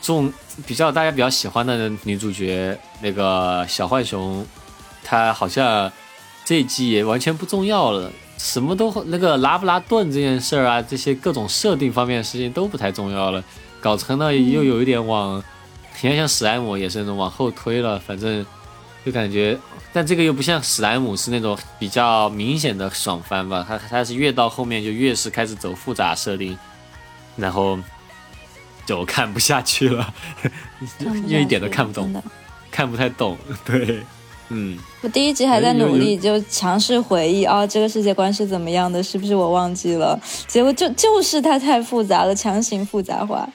[0.00, 0.32] 重，
[0.64, 4.46] 比较大家比较喜欢的女主角那个小浣熊，
[5.02, 5.90] 她好像
[6.44, 8.08] 这一季也完全不重要了，
[8.38, 13.44] 什么都那个拉布拉顿这件事儿啊，这些各种设定方面的事情都不太重要了，
[13.80, 15.42] 搞成了又有一点往。
[16.00, 18.46] 挺像史莱姆也是那种往后推了，反正
[19.04, 19.58] 就感觉，
[19.92, 26.56] 但这个又不像史莱姆是那种比较明显的爽翻吧，它它是越到后面就越是开始走复杂设定，
[27.34, 27.76] 然后
[28.86, 30.14] 就看不下去了，
[31.26, 32.22] 因为一点都看不懂，
[32.70, 34.00] 看不太懂，对，
[34.50, 40.18] 嗯，我第一集还在努力就尝试回忆啊，这个世界观是怎么样的，是不是我忘记了？
[40.46, 43.48] 结果就就是它太复杂了，强行复杂化。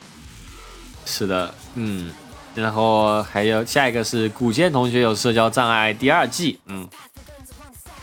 [1.06, 2.12] 是的，嗯。
[2.56, 6.88] 然后还有下一个是古剑同学有社交障碍第二季，嗯，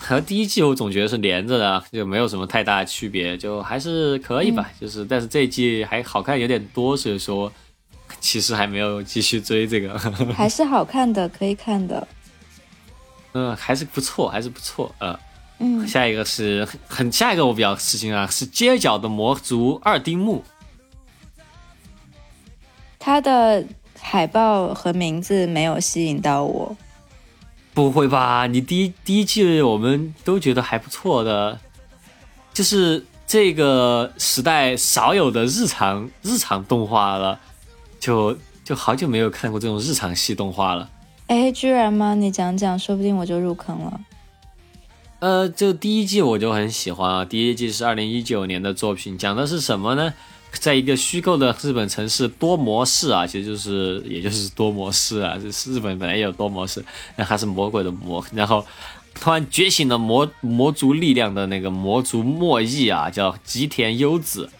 [0.00, 4.68] 和第一季我总觉得是连着的，就没有什么太大的区别，就还是可以吧。
[4.80, 7.52] 就是但是这一季还好看有点多，所以说
[8.18, 9.96] 其实还没有继续追这个，
[10.34, 12.08] 还是好看的，可以看的。
[13.32, 15.18] 嗯，还是不错，还是不错，呃。
[15.62, 20.42] 嗯，下一个是很下一个我比较吃惊啊，是街角的魔族二丁目。
[22.98, 23.62] 他的
[24.00, 26.74] 海报和名字没有吸引到我。
[27.74, 28.46] 不会吧？
[28.46, 31.60] 你第一第一季我们都觉得还不错的，
[32.54, 37.38] 就是这个时代少有的日常日常动画了，
[38.00, 40.88] 就就好久没有看过这种日常系动画了。
[41.30, 42.16] 哎，居然吗？
[42.16, 44.00] 你讲讲，说不定我就入坑了。
[45.20, 47.24] 呃，就第一季我就很喜欢啊。
[47.24, 50.12] 第一季是二零一九年的作品，讲的是什么呢？
[50.50, 55.38] 在一个虚构的日本城市多模式啊，其实就是也就是多模式啊。
[55.40, 58.24] 这日本本来也有多模式，那还是魔鬼的魔。
[58.32, 58.66] 然后
[59.14, 64.50] 突然觉醒了魔魔族力量的那个魔族末裔啊，叫吉田优子。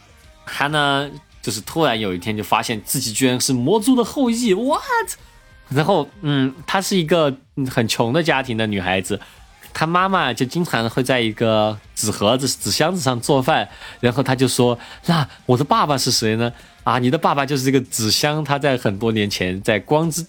[0.47, 1.11] 他呢，
[1.43, 5.18] 就是突然有一天就发现自己居然是魔族的后裔，what？
[5.71, 7.35] 然后嗯，她是一个
[7.71, 9.18] 很穷的家庭的女孩子。
[9.73, 13.68] 她妈妈就经常会在一个纸盒子、纸箱子上做饭，
[14.01, 16.53] 然后她就说：“那我的爸爸是谁呢？
[16.83, 20.27] 啊，你的爸爸就是这个纸箱，他在很多年前在光之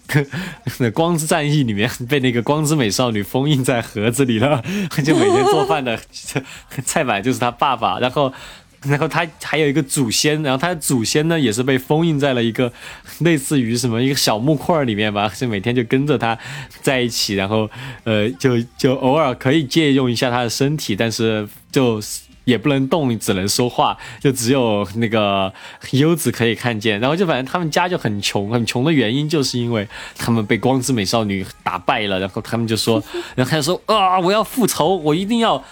[0.93, 4.61] 光之战役里面被那个光之美少女封印在盒子里了，
[5.03, 5.99] 就每天做饭的
[6.85, 8.31] 菜板就是他爸爸，然后。”
[8.83, 12.71] 然后他还有一个祖先，然后他的祖先呢也是被封印在了一个
[13.19, 16.35] 类似于什么一个小木块里面吧，就每天就跟着他
[16.81, 17.69] 在一起，然后
[18.05, 22.01] 呃就就偶尔可以借用一下他的身体，但是就
[22.45, 25.53] 也不能动，只能说话，就只有那个
[25.91, 26.99] 优子可以看见。
[26.99, 33.01] 然后就反正他们家就很穷，很穷的原因就是因为他们被光之美少女打败了，然后他们就说，
[33.35, 35.63] 然后他就说啊，我要复仇，我一定要。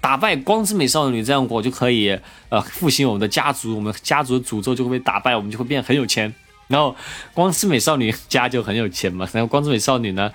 [0.00, 2.18] 打败光之美少女，这样我就可以
[2.48, 6.32] 呃复兴我们的家族，我们家族的诅咒就会被打败，我们就会变很有钱。
[6.66, 6.94] 然后
[7.32, 9.28] 光之美少女家就很有钱嘛。
[9.32, 10.32] 然后光之美少女呢，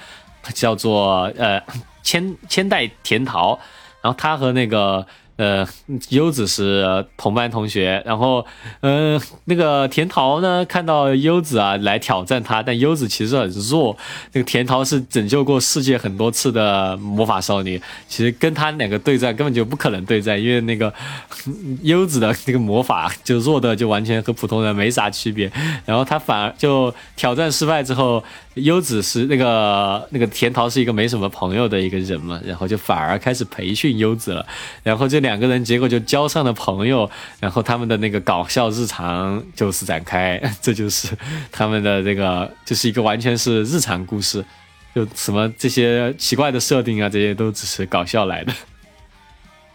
[0.54, 1.62] 叫做呃
[2.02, 3.60] 千千代甜桃，
[4.02, 5.06] 然后她和那个。
[5.36, 5.68] 呃，
[6.10, 8.46] 优子是同班同学，然后，
[8.82, 13.98] 嗯，那个田桃呢，看到优子啊来挑战他，但优子其实很弱。
[14.34, 20.94] 那个田桃是拯救过世界很多次的魔法少女，其实跟他两个对战根本就不可能对战，因为那个
[21.82, 25.52] 优子的那个魔法就弱的就完全和普通人没啥区别。
[25.84, 28.24] 然后他反而就挑战失败之后，
[28.54, 34.46] 优子是那个那个田桃是一个没什么朋友的一个人嘛，然后就反而开始培训优子了，
[34.84, 35.23] 然后就。
[35.24, 37.10] 两个人结果就交上了朋友，
[37.40, 41.18] 然后他们的那个搞笑日常就是展开， 这就是
[41.52, 44.46] 他们的这个，就是一个完全是日常故事，
[44.94, 48.54] 就什么这些奇怪的设定啊，这些都只是搞笑来的。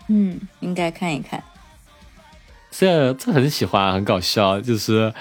[0.09, 1.43] 嗯，应该看一看。
[2.71, 5.13] 这这很喜欢，很搞笑，就是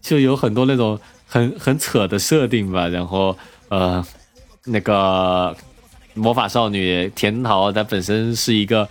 [0.00, 3.36] 就有很多那种很很扯的设定吧，然后
[3.70, 4.04] 呃，
[4.66, 5.56] 那个
[6.12, 8.86] 魔法少女田桃她本身是一个。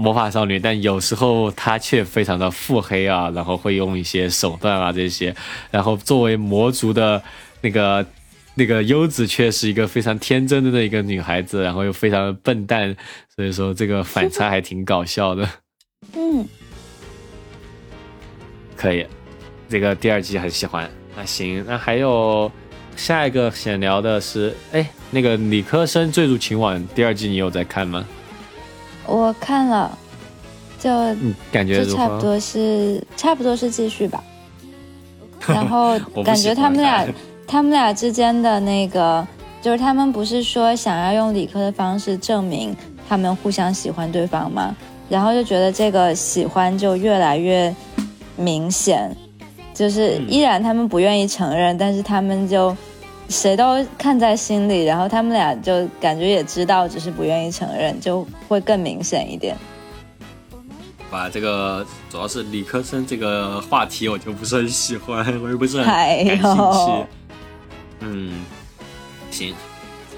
[0.00, 5.34] 魔法少女，但有时候她却非常的腹黑啊，然后会用一些手段啊这些，
[5.72, 7.20] 然后作为魔族的
[7.62, 8.06] 那个
[8.54, 12.96] 那个优子却是一个非常天真的一个女孩子，然后又非常的笨蛋，
[13.34, 15.48] 所以说这个反差还挺搞笑的。
[16.14, 16.46] 嗯，
[18.76, 19.04] 可以，
[19.68, 20.88] 这个第二季很喜欢。
[21.16, 22.48] 那行，那还有
[22.94, 28.06] 下一个想聊的是，哎，那个理科生坠入情网第二季你有在看吗？
[29.08, 29.98] 我看了，
[30.78, 30.90] 就
[31.50, 34.22] 感觉就差不多是差不多是继续吧，
[35.48, 37.06] 然后感觉他们俩
[37.46, 39.26] 他们俩之间的那个，
[39.62, 42.76] 就是他们不是说想要用理科的方式证明
[43.08, 44.76] 他们互相喜欢对方吗？
[45.08, 47.74] 然后就觉得这个喜欢就越来越
[48.36, 49.10] 明显，
[49.72, 52.76] 就是依然他们不愿意承认，但是他们就。
[53.28, 59.56] 谁都看在心里，然后他们俩就感觉也知道，只是不愿意承认，就会更明显一点。
[61.10, 67.06] 把这个主要是理科生这个话题，我就不是很喜欢，我也不是很感兴趣。
[68.00, 68.44] 嗯，
[69.30, 69.54] 行，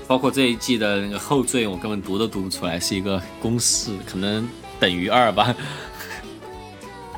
[0.07, 5.55] 包括这一季的那个后缀，我根本读都读不出来，是一个公式，可能等于二吧。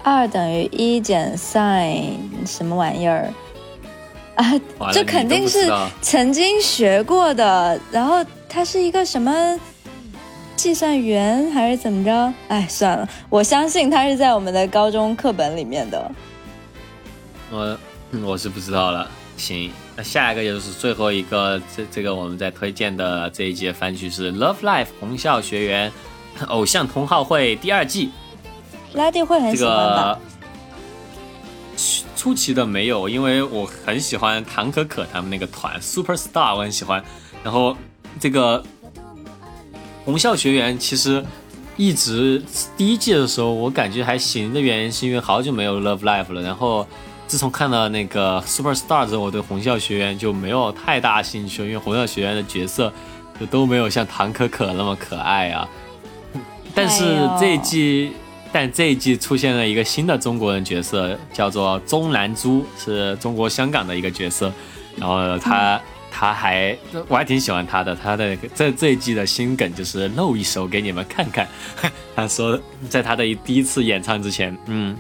[0.03, 3.33] 二等于一减 sin 什么玩意儿？
[4.35, 4.53] 啊，
[4.93, 7.79] 这肯定是曾经学过的。
[7.91, 9.59] 然后他是一个什么
[10.57, 12.35] 计算员还是怎么着？
[12.49, 16.11] 哎，算了，我相信他是在我们的高中课本里面的。
[17.51, 17.79] 我
[18.25, 19.11] 我是不知道了。
[19.37, 25.93] 行，那下一个就是最后一个，这这个我们在推荐的这一季的番剧是《Love Life》红校学员
[26.49, 28.11] 偶像同好会第二季。
[28.93, 30.21] 拉蒂会很喜欢吧个？
[32.23, 37.03] 初初期的没有，因为我很喜欢唐可可他们那个团 Super Star，我很喜欢。
[37.43, 37.77] 然后
[38.21, 38.63] 这个
[40.05, 41.25] 红校学员其实
[41.77, 42.41] 一直
[42.77, 46.87] 第一季的时候我感觉还行的原因是因为好久没有 Love Life 了，然后
[47.27, 52.93] 自从看了那个 Super Star 之后，我对红校学员就没有太大兴趣，因为红校学员的角色
[53.41, 55.69] 就都没有像唐可可那么可爱啊。
[56.73, 57.05] 但是
[57.41, 58.13] 这一季，
[58.53, 64.53] 但这一季出现了一个新的中国人角色，叫做钟南珠，是中国香港的一个角色。
[64.97, 65.81] 然后他、
[66.11, 66.77] 他还
[67.09, 71.49] 我还挺喜欢他的，他的这这一季的新梗就是露一手给你们看看。
[72.15, 72.61] 他说
[72.91, 74.95] 在他的一第一次演唱之前，嗯，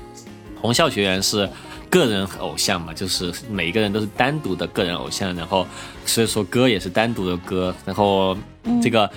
[0.58, 1.46] 红校学员是
[1.90, 5.66] 个人偶像嘛，就是每一个人都是单独的个人偶像，然后
[6.06, 8.34] 所以说歌也是单独的歌，然后
[8.82, 9.08] 这个。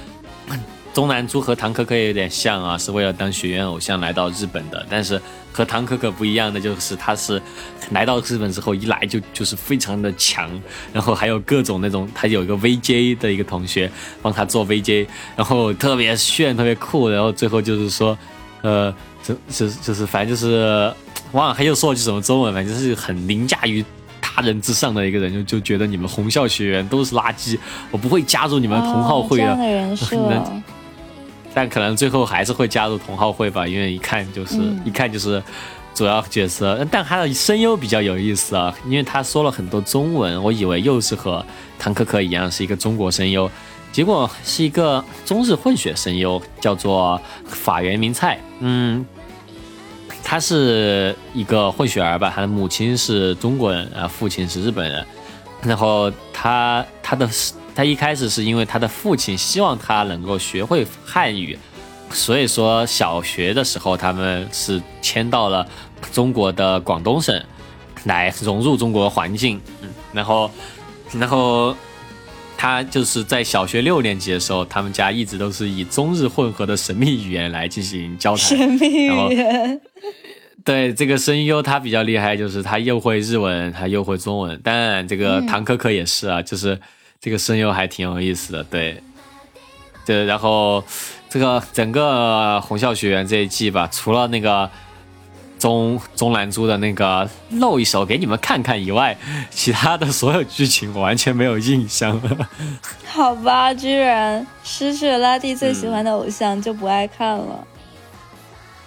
[0.95, 4.85] 中南珠和唐可可也有点像啊，是为了当学员偶像来到日本的。
[4.89, 7.39] 但是和唐可可不一样的就是，他是
[7.91, 10.49] 来到日本之后一来就就是非常的强，
[10.93, 13.91] 然后还有各种那种，他有一个 VJ 的一个同学
[14.21, 15.05] 帮他做 VJ，
[15.35, 18.17] 然后特别炫，特别酷，然后最后就是说，
[18.61, 18.89] 呃，
[19.21, 20.89] 就就就是反正就是
[21.33, 23.83] 忘了他又说了句什么中文，反正就是很凌驾于。
[24.27, 27.57] 他人之上的一个人，就就觉得你们红校学员都是垃圾，
[27.89, 29.45] 我不会加入你们同好会的。
[29.45, 30.63] 哦这样的人设，能
[31.55, 35.41] 但可能最后还是会加入同好会吧，因为一看就是、嗯一看就是
[35.93, 36.85] 主要角色。
[36.91, 41.43] 但他的声优比较有意思啊，因为他说了很多中文，我以为又是和
[41.79, 43.49] 唐可可一样是一个中国声优，
[43.93, 48.37] 结果是一个中日混血声优，叫做法原明菜。
[48.59, 49.05] 嗯，
[50.21, 55.05] 他是一个混血儿吧，他的母亲是中国人，啊，父亲是日本人。
[55.63, 57.27] 然后他他的
[57.75, 61.59] 他一开始是因为他的父亲希望他能够学会汉语，
[62.09, 65.67] 所以说小学的时候他们是迁到了
[66.13, 67.43] 中国的广东省
[68.05, 70.49] 来融入中国环境，嗯，然后
[71.11, 71.75] 然后
[72.57, 79.81] 他就是在小学六年级的时候，他们家一直都是以中日混合的神秘语言来进行交谈，神秘语言，
[80.63, 84.57] 对这个声优，他比较厉害，就是他又会日文，他又会中文。
[84.61, 86.79] 当然，这个唐可可也是啊，就是
[87.19, 88.63] 这个声优还挺有意思的。
[88.63, 89.01] 对，
[90.05, 90.83] 对，然后
[91.29, 94.69] 这个整个红校学园这一季吧，除了那个
[95.57, 99.17] 中中兰珠的那个露一手给你们看看以外，
[99.49, 102.49] 其他的所有剧情我完全没有印象了。
[103.07, 107.65] 好吧，居然失去了拉蒂最喜欢的偶像，就不爱看了。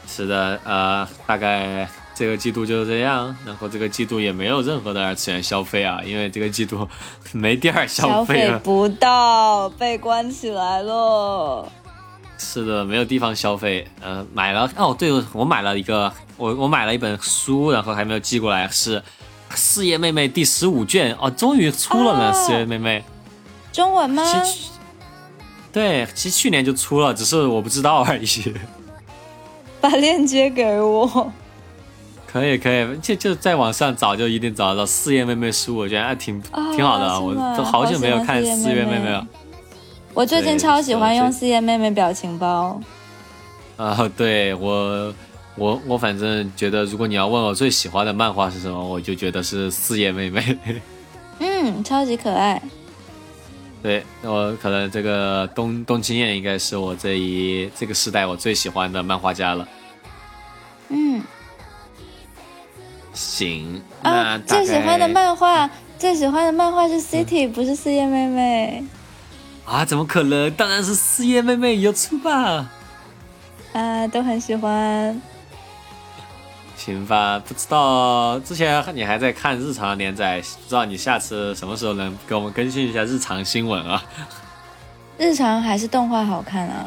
[0.06, 1.88] 是的，呃，大概
[2.18, 6.88] 这个季度就是这样，然后这个季度也没有任何的二次元消费啊，因为这个季度
[7.30, 8.58] 没地儿消消费费了。
[8.66, 11.70] 不到，被关起来了。
[12.36, 13.86] 是的，没有地方消费。
[14.00, 18.98] 呃，买了哦，对，我买了一个，我我买了一本书，然后还没有寄过来，是
[19.50, 23.04] 《四叶妹妹》第十五卷哦，终于出了呢，哦四叶妹妹》
[23.76, 24.24] 中文吗？
[25.72, 28.52] 对，其实去年就出了，只是我不知道而已。
[29.80, 31.32] 把链接给我。
[32.30, 39.26] 可以可以，就就在网上找就一定找得到《四叶妹妹》书，我觉得，还挺啊挺好的啊，我都好久没有看《四四叶妹妹》了。
[40.12, 42.78] 我最近超喜欢用四叶妹妹表情包。
[43.76, 45.14] 啊，对我，
[45.54, 50.58] 我我反正觉得，如果你要问我最喜欢的漫画是什么，我就觉得是四叶妹妹。
[51.40, 52.60] 嗯，超级可爱。
[53.80, 59.68] 对我可能这个东东青燕应该是我这一这个时代我最喜欢的漫画家了。
[60.88, 61.22] 嗯
[63.18, 65.68] 行，啊那，最喜欢的漫画，
[65.98, 68.84] 最喜欢的漫画是 City，、不是四叶妹妹。
[69.64, 70.48] 啊，怎么可能？
[70.52, 72.70] 当然是四叶妹妹有出吧。
[73.72, 75.20] 啊，都很喜欢。
[76.76, 84.00] 行吧，不知道之前你还在看日常连载，不知道你下次什么时候能给我们更新一下日常新闻啊？
[85.18, 86.86] 日常还是动画好看啊。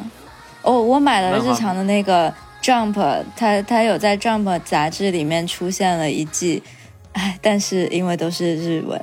[0.62, 6.62] 哦，我买了日常的那个 Jump，他他有在 Jump 杂志里面出现了一季，
[7.14, 9.02] 哎，但是因为都是日文，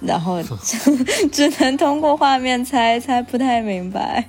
[0.00, 0.42] 然后
[1.32, 4.24] 只能通过画面猜猜，不太明白。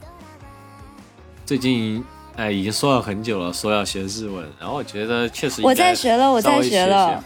[1.46, 2.04] 最近
[2.38, 7.24] 哎已经说了很久了，说要学日文，然后我觉得确实我在学了，我在学了。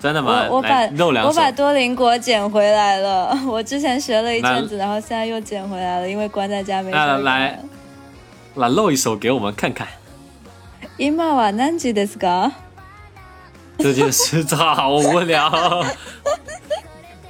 [0.00, 0.46] 真的吗？
[0.48, 0.88] 我我把
[1.24, 3.36] 我把多邻国捡回来了。
[3.48, 7.24] 我之前学了一阵子，然后现在又捡回来了，因为关在家没事那儿干。
[7.24, 7.58] 来
[8.54, 9.88] 来露一手给我们看看。
[10.97, 12.51] 今は何時ですか？
[13.79, 15.85] 这件事好无聊。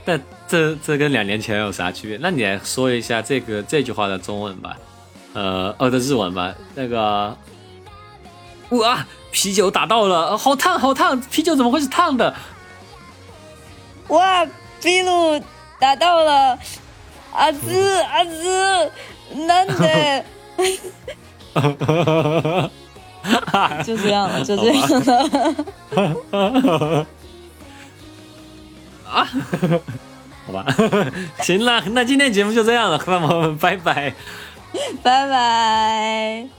[0.05, 2.17] 但这这跟两年前有啥区别？
[2.21, 4.77] 那你来说一下这个这句话的中文吧，
[5.33, 6.53] 呃，呃的日文吧。
[6.75, 7.37] 那个，
[8.69, 12.35] 哇，啤酒打到了，呃好烫好烫，啤酒怎么会是烫的？
[14.09, 14.45] 哇，
[14.83, 15.41] 秘鲁
[15.79, 16.59] 打到了，
[17.31, 18.91] 阿兹阿兹，
[19.47, 20.25] 难得，
[23.84, 27.06] 就这样了，就这样了。
[29.10, 29.26] 啊，
[30.46, 30.66] 好吧，
[31.40, 34.14] 行了，那今天节目就这样了，那我们拜拜。
[35.02, 36.57] 拜拜。